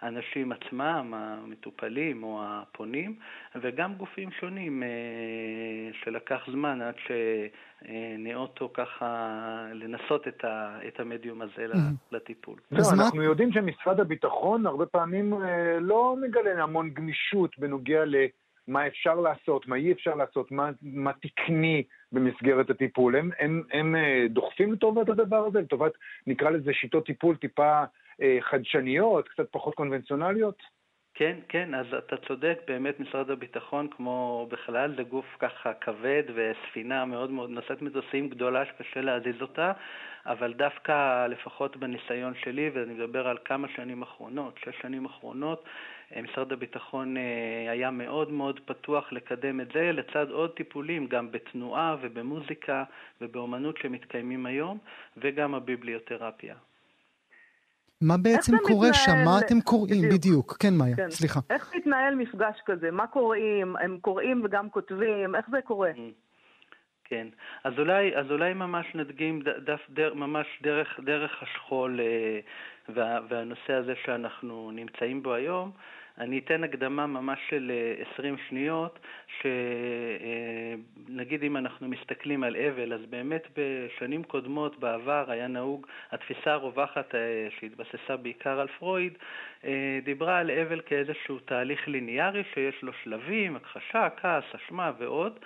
האנשים 0.00 0.52
עצמם, 0.52 1.14
המטופלים 1.16 2.22
או 2.22 2.40
הפונים, 2.44 3.16
וגם 3.62 3.94
גופים 3.94 4.30
שונים 4.30 4.82
אה, 4.82 4.88
שלקח 6.04 6.40
זמן 6.52 6.80
עד 6.82 6.94
שניאותו 7.06 8.70
ככה 8.74 9.66
לנסות 9.72 10.28
את 10.88 11.00
המדיום 11.00 11.42
הזה 11.42 11.66
לטיפול. 12.12 12.58
אנחנו 12.92 13.22
יודעים 13.22 13.52
שמשרד 13.52 14.00
הביטחון 14.00 14.66
הרבה 14.66 14.86
פעמים 14.86 15.34
אה, 15.34 15.78
לא 15.80 16.16
מגלה 16.20 16.62
המון 16.62 16.90
גמישות 16.90 17.58
בנוגע 17.58 18.04
ל... 18.04 18.16
מה 18.68 18.86
אפשר 18.86 19.14
לעשות, 19.14 19.66
מה 19.66 19.76
אי 19.76 19.92
אפשר 19.92 20.14
לעשות, 20.14 20.52
מה, 20.52 20.70
מה 20.82 21.12
תקני 21.12 21.82
במסגרת 22.12 22.70
הטיפול. 22.70 23.16
הם, 23.16 23.30
הם, 23.38 23.62
הם 23.72 23.96
אה, 23.96 24.26
דוחפים 24.30 24.72
לטובת 24.72 25.08
הדבר 25.08 25.46
הזה, 25.46 25.60
לטובת, 25.60 25.92
נקרא 26.26 26.50
לזה, 26.50 26.72
שיטות 26.72 27.06
טיפול 27.06 27.36
טיפה 27.36 27.84
אה, 28.22 28.38
חדשניות, 28.40 29.28
קצת 29.28 29.46
פחות 29.50 29.74
קונבנציונליות? 29.74 30.62
כן, 31.14 31.36
כן, 31.48 31.74
אז 31.74 31.86
אתה 31.94 32.16
צודק, 32.16 32.60
באמת 32.66 33.00
משרד 33.00 33.30
הביטחון, 33.30 33.88
כמו 33.88 34.46
בכלל, 34.50 34.94
זה 34.96 35.02
גוף 35.02 35.26
ככה 35.38 35.74
כבד 35.74 36.22
וספינה 36.34 37.04
מאוד 37.04 37.30
מאוד 37.30 37.50
נושאת 37.50 37.82
מטוסים 37.82 38.28
גדולה 38.28 38.66
שקשה 38.66 39.00
להזיז 39.00 39.42
אותה, 39.42 39.72
אבל 40.26 40.52
דווקא, 40.52 41.26
לפחות 41.26 41.76
בניסיון 41.76 42.34
שלי, 42.34 42.70
ואני 42.74 42.94
מדבר 42.94 43.28
על 43.28 43.38
כמה 43.44 43.68
שנים 43.68 44.02
אחרונות, 44.02 44.58
שש 44.64 44.80
שנים 44.82 45.04
אחרונות, 45.04 45.64
אה, 46.16 46.22
משרד 46.22 46.52
הביטחון 46.52 47.16
אה, 47.16 47.22
היה 47.70 47.90
מאוד 47.90 48.30
מאוד 48.30 48.60
פתוח 48.64 49.12
לקדם 49.12 49.60
את 49.60 49.72
זה, 49.74 49.92
לצד 49.92 50.30
עוד 50.30 50.50
טיפולים, 50.50 51.06
גם 51.06 51.32
בתנועה 51.32 51.96
ובמוזיקה 52.00 52.84
ובאומנות 53.20 53.78
שמתקיימים 53.78 54.46
היום, 54.46 54.78
וגם 55.16 55.54
הביבליותרפיה. 55.54 56.54
מה 58.02 58.16
בעצם 58.22 58.52
קורה 58.58 58.88
מתנהל... 58.88 58.92
שם? 58.92 59.24
מה 59.24 59.38
אתם 59.46 59.60
קוראים? 59.60 60.02
בדיוק, 60.02 60.18
בדיוק. 60.18 60.56
כן, 60.60 60.74
מאיה, 60.78 60.96
כן. 60.96 61.10
סליחה. 61.10 61.40
איך 61.50 61.72
מתנהל 61.76 62.14
מפגש 62.14 62.56
כזה? 62.66 62.90
מה 62.90 63.06
קוראים? 63.06 63.76
הם 63.76 63.98
קוראים 64.00 64.42
וגם 64.44 64.70
כותבים? 64.70 65.34
איך 65.34 65.46
זה 65.50 65.58
קורה? 65.64 65.90
Mm. 65.90 66.22
כן, 67.04 67.26
אז 67.64 67.72
אולי, 67.78 68.16
אז 68.16 68.30
אולי 68.30 68.54
ממש 68.54 68.86
נדגים 68.94 69.42
דף, 69.64 69.80
דר, 69.90 70.14
ממש 70.14 70.46
דרך, 70.62 71.00
דרך 71.04 71.42
השכול 71.42 72.00
אה, 72.00 72.40
וה, 72.94 73.18
והנושא 73.28 73.72
הזה 73.72 73.92
שאנחנו 74.04 74.70
נמצאים 74.74 75.22
בו 75.22 75.34
היום. 75.34 75.70
אני 76.18 76.38
אתן 76.38 76.64
הקדמה 76.64 77.06
ממש 77.06 77.38
של 77.48 77.72
20 78.14 78.34
אה, 78.34 78.40
שניות, 78.48 78.98
שנגיד 79.40 81.40
אה, 81.40 81.46
אם 81.46 81.56
אנחנו 81.56 81.88
מסתכלים 81.88 82.44
על 82.44 82.56
אבל, 82.56 82.92
אז 82.92 83.00
באמת 83.10 83.46
בשנים 83.56 84.24
קודמות 84.24 84.78
בעבר 84.78 85.24
היה 85.28 85.48
נהוג, 85.48 85.86
התפיסה 86.10 86.52
הרווחת 86.52 87.14
אה, 87.14 87.48
שהתבססה 87.60 88.16
בעיקר 88.16 88.60
על 88.60 88.68
פרויד, 88.78 89.18
דיברה 90.04 90.38
על 90.38 90.50
אבל 90.50 90.80
כאיזשהו 90.80 91.38
תהליך 91.38 91.88
ליניארי 91.88 92.42
שיש 92.54 92.82
לו 92.82 92.92
שלבים, 93.02 93.56
הכחשה, 93.56 94.08
כעס, 94.16 94.44
אשמה 94.54 94.92
ועוד. 94.98 95.38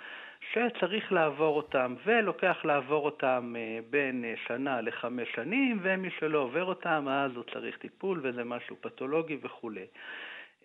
שצריך 0.53 1.11
לעבור 1.11 1.57
אותם, 1.57 1.95
ולוקח 2.05 2.57
לעבור 2.63 3.05
אותם 3.05 3.53
בין 3.89 4.25
שנה 4.47 4.81
לחמש 4.81 5.27
שנים, 5.35 5.79
ומי 5.81 6.09
שלא 6.19 6.39
עובר 6.39 6.65
אותם, 6.65 7.05
אז 7.09 7.35
הוא 7.35 7.43
צריך 7.53 7.77
טיפול 7.77 8.19
וזה 8.23 8.43
משהו 8.43 8.75
פתולוגי 8.81 9.37
וכולי. 9.41 9.85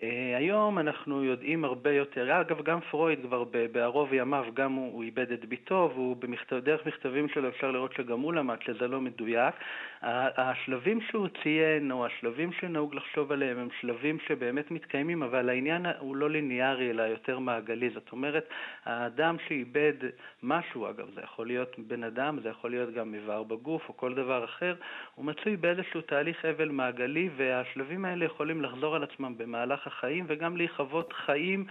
Uh, 0.02 0.04
היום 0.36 0.78
אנחנו 0.78 1.24
יודעים 1.24 1.64
הרבה 1.64 1.92
יותר, 1.92 2.40
אגב 2.40 2.62
גם 2.62 2.80
פרויד 2.80 3.18
כבר 3.22 3.44
בערוב 3.72 4.12
ימיו, 4.12 4.44
גם 4.54 4.72
הוא, 4.72 4.92
הוא 4.92 5.02
איבד 5.02 5.32
את 5.32 5.44
ביתו, 5.44 5.90
והוא 5.94 6.16
במכתב, 6.16 6.56
דרך 6.56 6.86
מכתבים 6.86 7.28
שלו 7.28 7.48
אפשר 7.48 7.70
לראות 7.70 7.92
שגם 7.94 8.20
הוא 8.20 8.32
למד 8.32 8.56
שזה 8.62 8.88
לא 8.88 9.00
מדויק. 9.00 9.54
השלבים 10.02 11.00
שהוא 11.00 11.28
ציין, 11.42 11.92
או 11.92 12.06
השלבים 12.06 12.52
שנהוג 12.52 12.94
לחשוב 12.94 13.32
עליהם, 13.32 13.58
הם 13.58 13.68
שלבים 13.80 14.18
שבאמת 14.26 14.70
מתקיימים, 14.70 15.22
אבל 15.22 15.48
העניין 15.48 15.86
הוא 15.98 16.16
לא 16.16 16.30
ליניארי, 16.30 16.90
אלא 16.90 17.02
יותר 17.02 17.38
מעגלי. 17.38 17.90
זאת 17.90 18.12
אומרת, 18.12 18.48
האדם 18.84 19.36
שאיבד 19.48 19.94
משהו, 20.42 20.90
אגב, 20.90 21.06
זה 21.14 21.20
יכול 21.20 21.46
להיות 21.46 21.78
בן 21.78 22.04
אדם, 22.04 22.38
זה 22.42 22.48
יכול 22.48 22.70
להיות 22.70 22.94
גם 22.94 23.14
איבר 23.14 23.42
בגוף, 23.42 23.88
או 23.88 23.96
כל 23.96 24.14
דבר 24.14 24.44
אחר, 24.44 24.74
הוא 25.14 25.24
מצוי 25.24 25.56
באיזשהו 25.56 26.00
תהליך 26.00 26.44
אבל 26.44 26.68
מעגלי, 26.68 27.30
והשלבים 27.36 28.04
האלה 28.04 28.24
יכולים 28.24 28.62
לחזור 28.62 28.96
על 28.96 29.02
עצמם 29.02 29.34
במהלך 29.38 29.91
החיים 29.92 30.24
וגם 30.28 30.56
להיחוות 30.56 31.12
חיים 31.12 31.66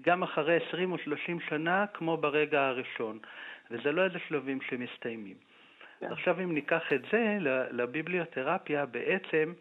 גם 0.00 0.22
אחרי 0.22 0.58
20 0.68 0.92
או 0.92 0.98
30 0.98 1.40
שנה 1.48 1.86
כמו 1.94 2.16
ברגע 2.16 2.66
הראשון. 2.66 3.18
וזה 3.70 3.92
לא 3.92 4.04
איזה 4.04 4.18
שלבים 4.28 4.58
שמסתיימים. 4.70 5.36
Yeah. 5.36 6.00
כן. 6.00 6.12
עכשיו 6.12 6.40
אם 6.40 6.54
ניקח 6.54 6.92
את 6.92 7.02
זה 7.12 7.38
לביבליותרפיה, 7.70 8.86
בעצם 8.86 9.52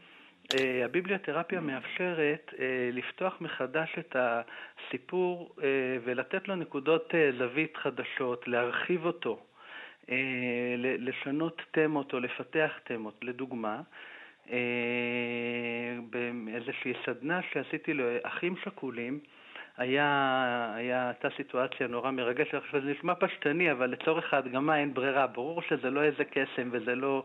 אה, 0.55 0.85
הביבליותרפיה 0.85 1.61
מאפשרת 1.61 2.53
אה, 2.59 2.89
לפתוח 2.93 3.41
מחדש 3.41 3.95
את 3.99 4.15
הסיפור 4.19 5.55
אה, 5.63 5.67
ולתת 6.03 6.47
לו 6.47 6.55
נקודות 6.55 7.13
זווית 7.37 7.77
חדשות, 7.77 8.47
להרחיב 8.47 9.05
אותו, 9.05 9.39
לשנות 10.97 11.61
תמות 11.71 12.13
או 12.13 12.19
לפתח 12.19 12.71
תמות. 12.83 13.19
לדוגמה, 13.21 13.81
באיזושהי 16.09 16.93
סדנה 17.05 17.39
שעשיתי 17.51 17.93
לאחים 17.93 18.55
שכולים, 18.63 19.19
היה, 19.77 20.73
הייתה 20.75 21.27
סיטואציה 21.37 21.87
נורא 21.87 22.11
מרגשת, 22.11 22.53
עכשיו 22.53 22.81
זה 22.81 22.91
נשמע 22.91 23.13
פשטני, 23.15 23.71
אבל 23.71 23.89
לצורך 23.89 24.33
ההדגמה 24.33 24.77
אין 24.77 24.93
ברירה, 24.93 25.27
ברור 25.27 25.61
שזה 25.61 25.89
לא 25.89 26.03
איזה 26.03 26.23
קסם 26.23 26.69
וזה 26.71 26.95
לא... 26.95 27.23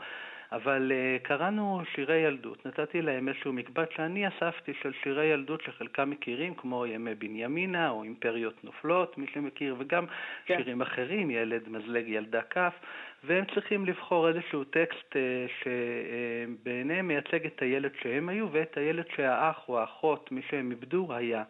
אבל 0.52 0.92
uh, 0.92 1.26
קראנו 1.26 1.82
שירי 1.94 2.16
ילדות, 2.16 2.66
נתתי 2.66 3.02
להם 3.02 3.28
איזשהו 3.28 3.52
מקבץ 3.52 3.88
שאני 3.96 4.28
אספתי 4.28 4.72
של 4.82 4.92
שירי 5.02 5.24
ילדות 5.24 5.62
שחלקם 5.62 6.10
מכירים, 6.10 6.54
כמו 6.54 6.86
ימי 6.86 7.14
בנימינה 7.14 7.90
או 7.90 8.02
אימפריות 8.02 8.64
נופלות, 8.64 9.18
מי 9.18 9.26
שמכיר, 9.34 9.76
וגם 9.78 10.06
כן. 10.46 10.56
שירים 10.56 10.82
אחרים, 10.82 11.30
ילד 11.30 11.68
מזלג 11.68 12.04
ילדה 12.08 12.42
כף, 12.42 12.74
והם 13.24 13.44
צריכים 13.54 13.86
לבחור 13.86 14.28
איזשהו 14.28 14.64
טקסט 14.64 15.12
uh, 15.12 15.66
שבעיניהם 16.62 17.08
מייצג 17.08 17.46
את 17.46 17.62
הילד 17.62 17.90
שהם 18.02 18.28
היו 18.28 18.52
ואת 18.52 18.76
הילד 18.76 19.04
שהאח 19.16 19.68
או 19.68 19.78
האחות, 19.78 20.32
מי 20.32 20.42
שהם 20.50 20.70
איבדו, 20.70 21.14
היה. 21.14 21.42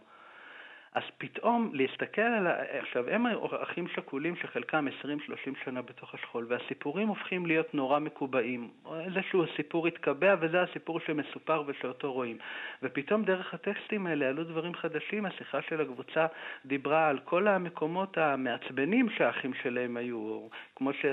אז 0.94 1.02
פתאום 1.18 1.70
להסתכל 1.72 2.20
על... 2.22 2.46
ה... 2.46 2.78
עכשיו, 2.78 3.08
הם 3.08 3.26
אחים 3.62 3.88
שכולים 3.88 4.36
שחלקם 4.36 4.86
20-30 5.02 5.64
שנה 5.64 5.82
בתוך 5.82 6.14
השכול, 6.14 6.46
והסיפורים 6.48 7.08
הופכים 7.08 7.46
להיות 7.46 7.74
נורא 7.74 7.98
מקובעים. 7.98 8.70
איזשהו 9.06 9.44
סיפור 9.56 9.86
התקבע, 9.86 10.34
וזה 10.40 10.62
הסיפור 10.62 11.00
שמסופר 11.00 11.62
ושאותו 11.66 12.12
רואים. 12.12 12.38
ופתאום 12.82 13.24
דרך 13.24 13.54
הטקסטים 13.54 14.06
האלה 14.06 14.28
עלו 14.28 14.44
דברים 14.44 14.74
חדשים. 14.74 15.26
השיחה 15.26 15.62
של 15.62 15.80
הקבוצה 15.80 16.26
דיברה 16.64 17.08
על 17.08 17.18
כל 17.18 17.48
המקומות 17.48 18.18
המעצבנים 18.18 19.10
שהאחים 19.10 19.54
שלהם 19.62 19.96
היו. 19.96 20.48
כמו 20.76 20.92
ש... 20.92 21.04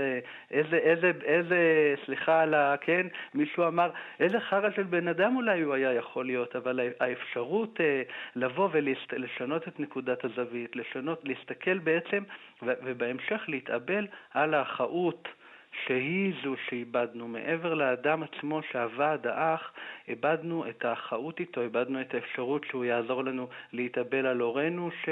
איזה, 0.52 0.78
איזה, 0.78 1.12
איזה, 1.24 1.60
סליחה 2.06 2.42
על 2.42 2.54
ה... 2.54 2.76
כן, 2.82 3.08
מישהו 3.34 3.68
אמר, 3.68 3.90
איזה 4.20 4.40
חרא 4.40 4.70
של 4.76 4.84
בן 4.84 5.08
אדם 5.08 5.36
אולי 5.36 5.62
הוא 5.62 5.74
היה 5.74 5.94
יכול 5.94 6.26
להיות, 6.26 6.56
אבל 6.56 6.80
האפשרות 7.00 7.82
אה, 7.82 8.02
לבוא 8.36 8.70
ולשנות 8.72 9.69
את 9.70 9.80
נקודת 9.80 10.26
הזווית, 10.26 10.76
לשנות, 10.76 11.22
להסתכל 11.24 11.78
בעצם, 11.80 12.24
ובהמשך 12.62 13.42
להתאבל 13.48 14.08
על 14.34 14.54
האחאות 14.54 15.28
שהיא 15.86 16.34
זו 16.44 16.56
שאיבדנו. 16.70 17.28
מעבר 17.28 17.74
לאדם 17.74 18.24
עצמו 18.24 18.62
שעבד, 18.72 19.18
האח, 19.24 19.72
איבדנו 20.08 20.70
את 20.70 20.86
האחאות 20.86 21.40
איתו, 21.40 21.62
איבדנו 21.62 22.02
את 22.02 22.14
האפשרות 22.14 22.66
שהוא 22.66 22.86
יעזור 22.86 23.24
לנו 23.24 23.48
להתאבל 23.74 24.26
על 24.26 24.40
הורינו 24.40 24.92
ש... 24.92 25.10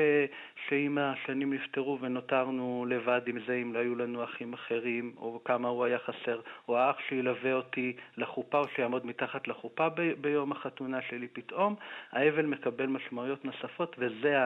שעם 0.67 0.97
השנים 0.97 1.53
נפטרו 1.53 1.97
ונותרנו 2.01 2.85
לבד 2.89 3.21
עם 3.27 3.39
זה 3.47 3.55
אם 3.61 3.73
לא 3.73 3.79
היו 3.79 3.95
לנו 3.95 4.23
אחים 4.23 4.53
אחרים, 4.53 5.13
או 5.17 5.41
כמה 5.45 5.67
הוא 5.67 5.85
היה 5.85 5.99
חסר, 5.99 6.41
או 6.67 6.77
האח 6.77 6.95
שילווה 7.07 7.53
אותי 7.53 7.95
לחופה 8.17 8.59
או 8.59 8.67
שיעמוד 8.67 9.05
מתחת 9.05 9.47
לחופה 9.47 9.89
ב... 9.89 10.01
ביום 10.21 10.51
החתונה 10.51 11.01
שלי. 11.01 11.27
פתאום 11.27 11.75
האבל 12.11 12.45
מקבל 12.45 12.85
משמעויות 12.85 13.45
נוספות, 13.45 13.95
וזה 13.99 14.37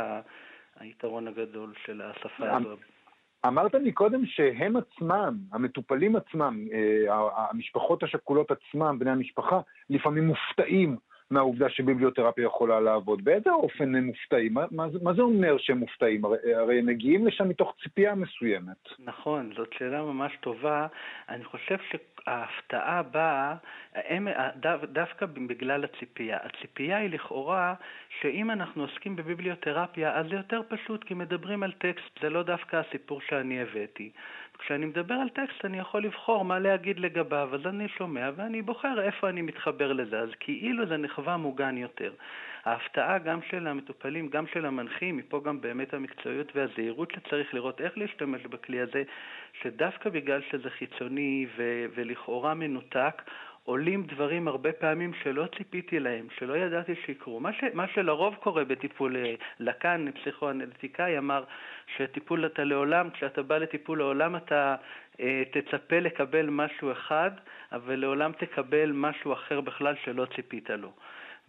היתרון 0.79 1.27
הגדול 1.27 1.73
של 1.86 2.01
השפה 2.01 2.57
הזו. 2.57 2.77
אמרת 3.47 3.75
קודם 3.93 4.25
שהם 4.25 4.75
עצמם, 4.77 5.38
המטופלים 5.51 6.15
עצמם, 6.15 6.65
אה, 6.73 7.47
המשפחות 7.51 8.04
השכולות 8.04 8.51
עצמם, 8.51 8.99
בני 8.99 9.12
המשפחה, 9.12 9.60
לפעמים 9.89 10.27
מופתעים 10.27 10.97
מהעובדה 11.31 11.69
שביבליותרפיה 11.69 12.45
יכולה 12.45 12.79
לעבוד. 12.79 13.23
באיזה 13.23 13.51
אופן 13.51 13.95
הם 13.95 14.03
מופתעים? 14.03 14.53
מה, 14.53 14.65
מה, 14.71 14.85
מה 15.01 15.13
זה 15.13 15.21
אומר 15.21 15.57
שהם 15.57 15.77
מופתעים? 15.77 16.25
הרי, 16.25 16.55
הרי 16.55 16.79
הם 16.79 16.85
מגיעים 16.85 17.27
לשם 17.27 17.49
מתוך 17.49 17.75
ציפייה 17.83 18.15
מסוימת. 18.15 18.89
נכון, 18.99 19.53
זאת 19.55 19.73
שאלה 19.77 20.03
ממש 20.03 20.37
טובה. 20.41 20.87
אני 21.29 21.43
חושב 21.43 21.77
שההפתעה 21.91 23.03
באה 23.03 23.55
דו, 24.55 24.69
דווקא 24.83 25.25
בגלל 25.25 25.83
הציפייה. 25.83 26.37
הציפייה 26.43 26.97
היא 26.97 27.09
לכאורה 27.09 27.73
שאם 28.21 28.51
אנחנו 28.51 28.81
עוסקים 28.81 29.15
בביבליותרפיה, 29.15 30.15
אז 30.17 30.25
זה 30.29 30.35
יותר 30.35 30.61
פשוט, 30.67 31.03
כי 31.03 31.13
מדברים 31.13 31.63
על 31.63 31.71
טקסט, 31.71 32.21
זה 32.21 32.29
לא 32.29 32.43
דווקא 32.43 32.75
הסיפור 32.75 33.21
שאני 33.21 33.61
הבאתי. 33.61 34.11
כשאני 34.62 34.86
מדבר 34.86 35.13
על 35.13 35.30
טקסט 35.30 35.65
אני 35.65 35.80
יכול 35.80 36.04
לבחור 36.04 36.45
מה 36.45 36.60
להגיד 36.60 37.00
לגביו, 37.00 37.50
אז 37.54 37.65
אני 37.65 37.88
שומע 37.88 38.30
ואני 38.36 38.62
בוחר 38.62 39.02
איפה 39.02 39.30
אני 39.30 39.41
מתחבר 39.41 39.93
לזה, 39.93 40.19
אז 40.19 40.30
כאילו 40.39 40.86
זה 40.86 40.97
נחווה 40.97 41.38
מוגן 41.38 41.78
יותר. 41.78 42.12
ההפתעה 42.65 43.19
גם 43.19 43.39
של 43.50 43.67
המטופלים, 43.67 44.30
גם 44.30 44.47
של 44.47 44.65
המנחים, 44.65 45.17
מפה 45.17 45.41
גם 45.43 45.62
באמת 45.62 45.93
המקצועיות 45.93 46.56
והזהירות 46.56 47.12
שצריך 47.12 47.54
לראות 47.54 47.82
איך 47.82 47.97
להשתמש 47.97 48.41
בכלי 48.41 48.80
הזה, 48.80 49.04
שדווקא 49.62 50.10
בגלל 50.10 50.41
שזה 50.52 50.69
חיצוני 50.69 51.47
ו- 51.58 51.86
ולכאורה 51.95 52.54
מנותק, 52.54 53.21
עולים 53.63 54.04
דברים 54.04 54.47
הרבה 54.47 54.71
פעמים 54.71 55.13
שלא 55.24 55.45
ציפיתי 55.58 56.00
להם, 56.00 56.28
שלא 56.39 56.58
ידעתי 56.58 56.95
שיקרו. 57.06 57.39
מה, 57.39 57.54
ש, 57.54 57.63
מה 57.74 57.88
שלרוב 57.88 58.36
קורה 58.36 58.63
בטיפול, 58.65 59.17
אה, 59.17 59.34
לקאן, 59.60 60.12
פסיכואנליטיקאי, 60.12 61.17
אמר 61.17 61.43
שטיפול 61.97 62.45
אתה 62.45 62.63
לעולם, 62.63 63.10
כשאתה 63.10 63.41
בא 63.43 63.58
לטיפול 63.58 63.97
לעולם 63.97 64.36
אתה 64.36 64.76
אה, 65.19 65.43
תצפה 65.52 66.00
לקבל 66.00 66.50
משהו 66.50 66.91
אחד, 66.91 67.32
אבל 67.71 67.95
לעולם 67.95 68.32
תקבל 68.32 68.91
משהו 68.91 69.34
אחר 69.34 69.62
בכלל 69.62 69.95
שלא 70.04 70.26
ציפית 70.36 70.69
לו. 70.69 70.91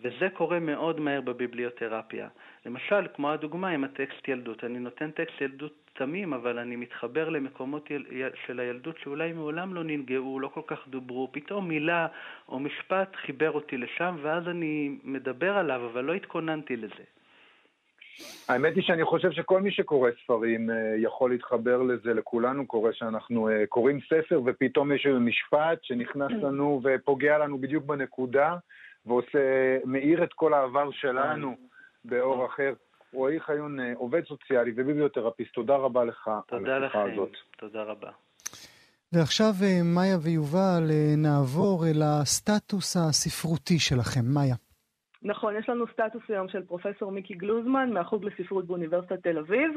וזה 0.01 0.29
קורה 0.33 0.61
מאוד 0.61 1.01
מהר 1.01 1.21
בביבליותרפיה. 1.21 2.29
למשל, 2.67 3.07
כמו 3.15 3.33
הדוגמה 3.33 3.69
עם 3.69 3.85
הטקסט 3.85 4.29
ילדות. 4.29 4.65
אני 4.65 4.79
נותן 4.79 5.11
טקסט 5.11 5.41
ילדות 5.41 5.82
תמים, 5.93 6.33
אבל 6.33 6.59
אני 6.59 6.77
מתחבר 6.77 7.29
למקומות 7.29 7.91
יל... 7.91 8.05
של 8.47 8.61
הילדות 8.61 8.99
שאולי 8.99 9.33
מעולם 9.33 9.75
לא 9.75 9.85
ננגעו, 9.85 10.41
לא 10.41 10.49
כל 10.49 10.61
כך 10.67 10.89
דוברו. 10.89 11.29
פתאום 11.33 11.69
מילה 11.69 12.07
או 12.49 12.59
משפט 12.59 13.17
חיבר 13.17 13.51
אותי 13.51 13.77
לשם, 13.77 14.17
ואז 14.23 14.49
אני 14.49 14.99
מדבר 15.05 15.57
עליו, 15.57 15.87
אבל 15.93 16.05
לא 16.05 16.15
התכוננתי 16.15 16.77
לזה. 16.77 17.05
האמת 18.49 18.75
היא 18.77 18.83
שאני 18.83 19.05
חושב 19.05 19.31
שכל 19.33 19.61
מי 19.61 19.71
שקורא 19.71 20.11
ספרים 20.25 20.71
אה, 20.71 20.95
יכול 20.97 21.31
להתחבר 21.31 21.83
לזה, 21.83 22.15
לכולנו 22.15 22.67
קורה 22.67 22.93
שאנחנו 22.93 23.49
אה, 23.49 23.67
קוראים 23.67 24.01
ספר 24.01 24.41
ופתאום 24.47 24.93
יש 24.93 25.07
איזה 25.07 25.19
משפט 25.19 25.79
שנכנס 25.83 26.33
לנו 26.43 26.81
ופוגע 26.85 27.39
לנו 27.39 27.59
בדיוק 27.59 27.85
בנקודה 27.85 28.57
ועושה, 29.07 29.79
מאיר 29.85 30.25
את 30.25 30.33
כל 30.33 30.55
העבר 30.55 30.91
שלנו 30.91 31.57
באור 32.05 32.47
אחר. 32.47 32.73
רועי 33.13 33.41
חיון, 33.41 33.81
אה, 33.81 33.93
עובד 33.97 34.25
סוציאלי 34.25 34.73
וביבליותרפיסט, 34.77 35.53
תודה 35.55 35.77
רבה 35.77 36.05
לך 36.05 36.31
על 36.51 36.85
השיחה 36.85 37.03
הזאת. 37.13 37.33
תודה 37.59 37.83
רבה. 37.83 38.11
ועכשיו 39.13 39.53
מאיה 39.85 40.17
ויובל, 40.23 40.83
נעבור 41.17 41.85
אל 41.87 42.03
הסטטוס 42.03 42.97
הספרותי 42.97 43.79
שלכם. 43.79 44.21
מאיה. 44.35 44.55
נכון, 45.23 45.57
יש 45.57 45.69
לנו 45.69 45.85
סטטוס 45.93 46.23
היום 46.29 46.49
של 46.49 46.63
פרופסור 46.63 47.13
מיקי 47.13 47.35
גלוזמן 47.35 47.91
מהחוג 47.91 48.25
לספרות 48.25 48.67
באוניברסיטת 48.67 49.23
תל 49.23 49.39
אביב, 49.39 49.71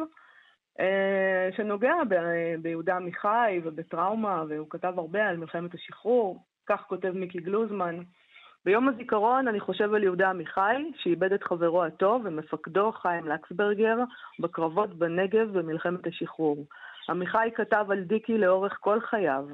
אה, 0.80 1.50
שנוגע 1.58 1.94
ב- 2.10 2.56
ביהודה 2.62 2.96
עמיחי 2.96 3.60
ובטראומה, 3.64 4.44
והוא 4.50 4.68
כתב 4.70 4.94
הרבה 4.98 5.28
על 5.28 5.38
מלחמת 5.38 5.74
השחרור. 5.74 6.44
כך 6.66 6.82
כותב 6.88 7.12
מיקי 7.12 7.40
גלוזמן. 7.40 8.00
ביום 8.66 8.90
הזיכרון 8.90 9.48
אני 9.48 9.60
חושב 9.60 9.94
על 9.94 10.04
יהודה 10.04 10.30
עמיחי, 10.30 10.92
שאיבד 10.98 11.34
את 11.34 11.44
חברו 11.44 11.84
הטוב 11.84 12.22
ומפקדו 12.26 12.92
חיים 12.92 13.28
לקסברגר 13.28 13.98
בקרבות 14.40 14.94
בנגב 14.94 15.58
במלחמת 15.58 16.08
השחרור. 16.08 16.66
עמיחי 17.10 17.50
כתב 17.56 17.86
על 17.90 18.04
דיקי 18.04 18.38
לאורך 18.38 18.78
כל 18.80 19.02
חייו. 19.02 19.46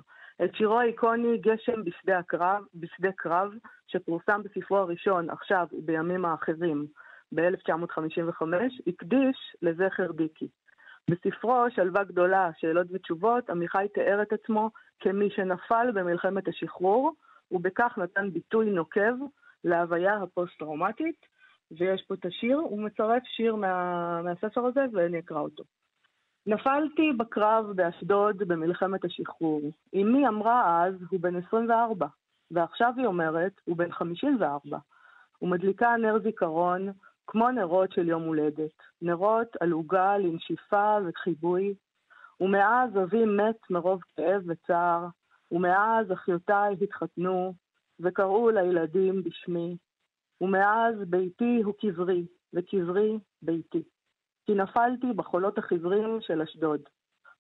את 0.44 0.56
שירו 0.56 0.80
האיקוני 0.80 1.38
"גשם 1.38 1.84
בשדה, 1.84 2.20
הקרב, 2.20 2.64
בשדה 2.76 3.10
קרב", 3.16 3.52
שפורסם 3.88 4.42
בספרו 4.44 4.78
הראשון, 4.78 5.30
עכשיו 5.30 5.68
ובימים 5.74 6.26
האחרים. 6.26 6.86
ב-1955, 7.36 8.44
הקדיש 8.88 9.56
לזכר 9.62 10.12
דיקי. 10.12 10.48
בספרו 11.10 11.66
שלווה 11.76 12.04
גדולה, 12.04 12.50
שאלות 12.60 12.88
ותשובות, 12.92 13.50
עמיחי 13.50 13.88
תיאר 13.94 14.22
את 14.22 14.34
עצמו 14.34 14.70
כמי 15.00 15.30
שנפל 15.30 15.92
במלחמת 15.94 16.48
השחרור, 16.48 17.12
ובכך 17.52 17.98
נתן 17.98 18.30
ביטוי 18.30 18.70
נוקב 18.70 19.14
להוויה 19.64 20.18
הפוסט-טראומטית, 20.18 21.26
ויש 21.72 22.02
פה 22.08 22.14
את 22.14 22.26
השיר, 22.26 22.58
הוא 22.58 22.82
מצרף 22.82 23.24
שיר 23.24 23.56
מה, 23.56 24.22
מהספר 24.22 24.66
הזה 24.66 24.86
ואני 24.94 25.20
אקרא 25.20 25.40
אותו. 25.40 25.64
נפלתי 26.48 27.14
בקרב 27.18 27.66
באשדוד 27.76 28.38
במלחמת 28.38 29.06
השחרור. 29.06 29.62
אמי 29.96 30.28
אמרה 30.28 30.86
אז, 30.86 30.94
הוא 31.10 31.20
בן 31.20 31.36
24, 31.36 32.08
ועכשיו 32.52 32.94
היא 32.98 33.06
אומרת, 33.06 33.52
הוא 33.66 33.78
בן 33.78 33.92
54. 33.92 34.78
הוא 35.38 35.50
מדליקה 35.50 35.96
נר 35.98 36.20
זיכרון, 36.24 36.92
כמו 37.28 37.52
נרות 37.52 37.92
של 37.92 38.08
יום 38.08 38.24
הולדת. 38.24 38.72
נרות 39.02 39.48
על 39.60 39.72
עוגה 39.72 40.18
לנשיפה 40.18 40.98
וחיבוי. 41.06 41.74
ומאז 42.42 42.98
אבי 43.04 43.26
מת 43.26 43.70
מרוב 43.70 44.02
כאב 44.16 44.42
וצער, 44.48 45.08
ומאז 45.52 46.12
אחיותיי 46.12 46.76
התחתנו, 46.82 47.54
וקראו 48.00 48.50
לילדים 48.50 49.24
בשמי. 49.24 49.78
ומאז 50.42 50.96
ביתי 51.08 51.62
הוא 51.64 51.74
קברי, 51.82 52.26
וקברי 52.54 53.20
ביתי. 53.42 53.84
כי 54.46 54.54
נפלתי 54.54 55.14
בחולות 55.16 55.58
החיוורים 55.58 56.22
של 56.22 56.42
אשדוד. 56.42 56.82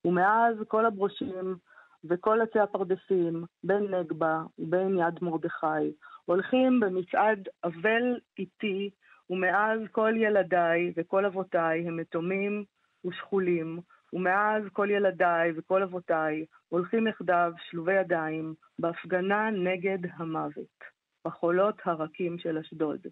ומאז 0.06 0.56
כל 0.68 0.86
הברושים 0.86 1.56
וכל 2.04 2.42
עצי 2.42 2.60
הפרדסים, 2.60 3.46
בין 3.64 3.96
נגבה 3.96 4.44
ובין 4.60 4.98
יד 4.98 5.20
מרדכי, 5.22 5.94
הולכים 6.26 6.80
במצעד 6.80 7.48
אבל 7.64 8.20
איתי, 8.40 8.90
ומאז 9.30 9.80
כל 9.92 10.14
ילדיי 10.18 10.94
וכל 10.98 11.26
אבותיי 11.26 11.88
הם 11.88 12.00
יתומים 12.00 12.64
ושכולים, 13.06 13.80
ומאז 14.14 14.64
כל 14.74 14.88
ילדיי 14.92 15.52
וכל 15.56 15.84
אבותיי 15.84 16.46
הולכים 16.70 17.08
יחדיו 17.08 17.52
שלובי 17.70 17.94
ידיים 17.94 18.54
בהפגנה 18.80 19.50
נגד 19.50 20.00
המוות, 20.14 20.84
בחולות 21.26 21.76
הרכים 21.86 22.40
של 22.40 22.58
אשדוד. 22.58 23.08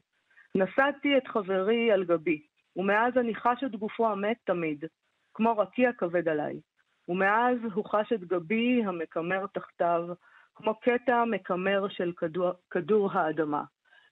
נשאתי 0.56 1.18
את 1.18 1.28
חברי 1.28 1.92
על 1.92 2.06
גבי, 2.06 2.42
ומאז 2.76 3.18
אני 3.18 3.36
חש 3.36 3.64
את 3.66 3.76
גופו 3.76 4.08
המת 4.08 4.38
תמיד, 4.44 4.86
כמו 5.34 5.58
רקיע 5.58 5.94
כבד 5.94 6.28
עליי. 6.28 6.60
ומאז 7.08 7.58
הוא 7.74 7.86
חש 7.86 8.14
את 8.14 8.24
גבי 8.24 8.84
המקמר 8.86 9.46
תחתיו, 9.54 10.08
כמו 10.56 10.80
קטע 10.80 11.24
מקמר 11.26 11.88
של 11.90 12.12
כדור, 12.18 12.52
כדור 12.72 13.12
האדמה. 13.12 13.64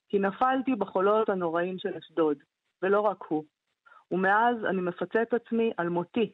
כי 0.08 0.18
נפלתי 0.18 0.74
בחולות 0.74 1.28
הנוראים 1.28 1.78
של 1.78 1.94
אשדוד, 1.94 2.38
ולא 2.82 3.00
רק 3.00 3.24
הוא. 3.28 3.44
ומאז 4.10 4.56
אני 4.64 4.80
מפצה 4.80 5.22
את 5.22 5.34
עצמי 5.34 5.72
על 5.76 5.88
מותי, 5.88 6.32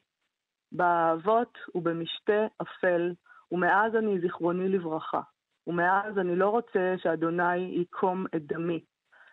באהבות 0.74 1.58
ובמשתה 1.74 2.46
אפל, 2.62 3.12
ומאז 3.52 3.96
אני 3.96 4.20
זיכרוני 4.20 4.68
לברכה. 4.68 5.20
ומאז 5.66 6.18
אני 6.18 6.36
לא 6.36 6.48
רוצה 6.48 6.94
שאדוני 6.98 7.56
ייקום 7.56 8.26
את 8.36 8.46
דמי. 8.46 8.80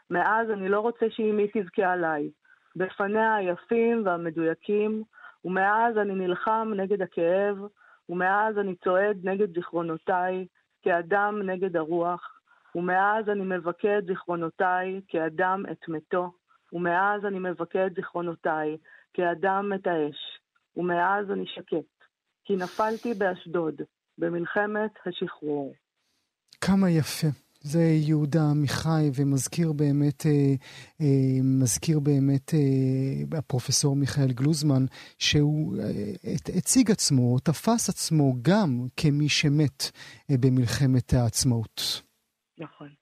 מאז 0.09 0.49
אני 0.49 0.69
לא 0.69 0.79
רוצה 0.79 1.05
שאימי 1.09 1.47
תבכה 1.47 1.91
עליי. 1.91 2.29
בפניה 2.75 3.35
היפים 3.35 4.05
והמדויקים, 4.05 5.03
ומאז 5.45 5.97
אני 5.97 6.15
נלחם 6.15 6.71
נגד 6.75 7.01
הכאב, 7.01 7.57
ומאז 8.09 8.57
אני 8.57 8.75
צועד 8.75 9.17
נגד 9.23 9.55
זיכרונותיי, 9.55 10.47
כאדם 10.81 11.41
נגד 11.41 11.77
הרוח, 11.77 12.41
ומאז 12.75 13.29
אני 13.29 13.43
מבכה 13.43 13.97
את 13.97 14.05
זיכרונותיי, 14.05 15.01
כאדם 15.07 15.63
את 15.71 15.87
מתו, 15.87 16.31
ומאז 16.73 17.25
אני 17.25 17.39
מבכה 17.39 17.85
את 17.85 17.95
זיכרונותיי, 17.95 18.77
כאדם 19.13 19.71
את 19.75 19.87
האש, 19.87 20.30
ומאז 20.75 21.31
אני 21.31 21.45
שקט, 21.47 22.05
כי 22.45 22.55
נפלתי 22.55 23.13
באשדוד, 23.13 23.81
במלחמת 24.17 24.91
השחרור. 25.05 25.73
כמה 26.61 26.89
יפה. 26.89 27.27
זה 27.63 27.81
יהודה 27.81 28.49
עמיחי, 28.49 29.09
ומזכיר 29.15 29.71
באמת, 29.73 30.25
אה, 30.25 30.31
אה, 31.01 31.39
מזכיר 31.43 31.99
באמת 31.99 32.53
אה, 32.53 33.37
הפרופסור 33.37 33.95
מיכאל 33.95 34.31
גלוזמן, 34.31 34.85
שהוא 35.17 35.77
הציג 36.57 36.91
עצמו, 36.91 37.39
תפס 37.39 37.89
עצמו 37.89 38.33
גם 38.41 38.87
כמי 38.97 39.29
שמת 39.29 39.91
במלחמת 40.31 41.13
העצמאות. 41.13 42.01
נכון. 42.57 43.00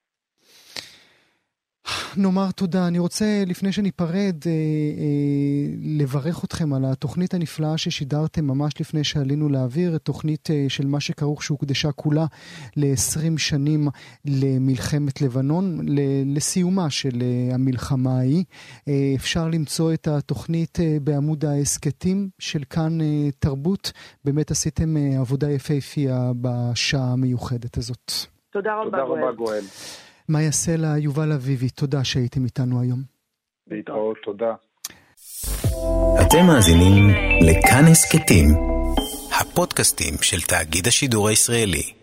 נאמר 2.17 2.51
תודה. 2.51 2.87
אני 2.87 2.99
רוצה, 2.99 3.43
לפני 3.47 3.71
שניפרד, 3.71 4.35
אה, 4.45 4.51
אה, 4.51 4.55
לברך 5.81 6.43
אתכם 6.43 6.73
על 6.73 6.85
התוכנית 6.85 7.33
הנפלאה 7.33 7.77
ששידרתם 7.77 8.45
ממש 8.45 8.73
לפני 8.81 9.03
שעלינו 9.03 9.49
לאוויר, 9.49 9.97
תוכנית 9.97 10.51
אה, 10.51 10.65
של 10.69 10.87
מה 10.87 10.99
שכרוך 10.99 11.43
שהוקדשה 11.43 11.91
כולה 11.91 12.25
ל-20 12.75 13.37
שנים 13.37 13.87
למלחמת 14.25 15.21
לבנון, 15.21 15.85
לסיומה 16.25 16.89
של 16.89 17.21
אה, 17.21 17.55
המלחמה 17.55 18.17
ההיא. 18.17 18.43
אה, 18.87 19.13
אפשר 19.15 19.47
למצוא 19.47 19.93
את 19.93 20.07
התוכנית 20.07 20.79
אה, 20.79 20.97
בעמוד 21.01 21.45
ההסכתים 21.45 22.29
של 22.39 22.63
כאן 22.69 23.01
אה, 23.01 23.29
תרבות. 23.39 23.91
באמת 24.25 24.51
עשיתם 24.51 24.97
אה, 24.97 25.19
עבודה 25.19 25.51
יפהפייה 25.51 26.31
בשעה 26.41 27.11
המיוחדת 27.13 27.77
הזאת. 27.77 28.11
תודה 28.51 28.75
רבה, 28.75 28.85
תודה 28.85 29.03
רבה, 29.03 29.31
גואל. 29.31 29.63
מאיה 30.29 30.51
סלע, 30.51 30.97
יובל 30.97 31.31
אביבי, 31.31 31.69
תודה 31.69 32.03
שהייתם 32.03 32.45
איתנו 32.45 32.81
היום. 32.81 32.99
להתראות, 33.67 34.17
תודה. 34.23 34.53
אתם 36.21 36.45
מאזינים 36.47 37.09
לכאן 37.41 37.83
הסכתים, 37.91 38.45
הפודקאסטים 39.41 40.13
של 40.21 40.41
תאגיד 40.41 40.87
השידור 40.87 41.27
הישראלי. 41.27 41.98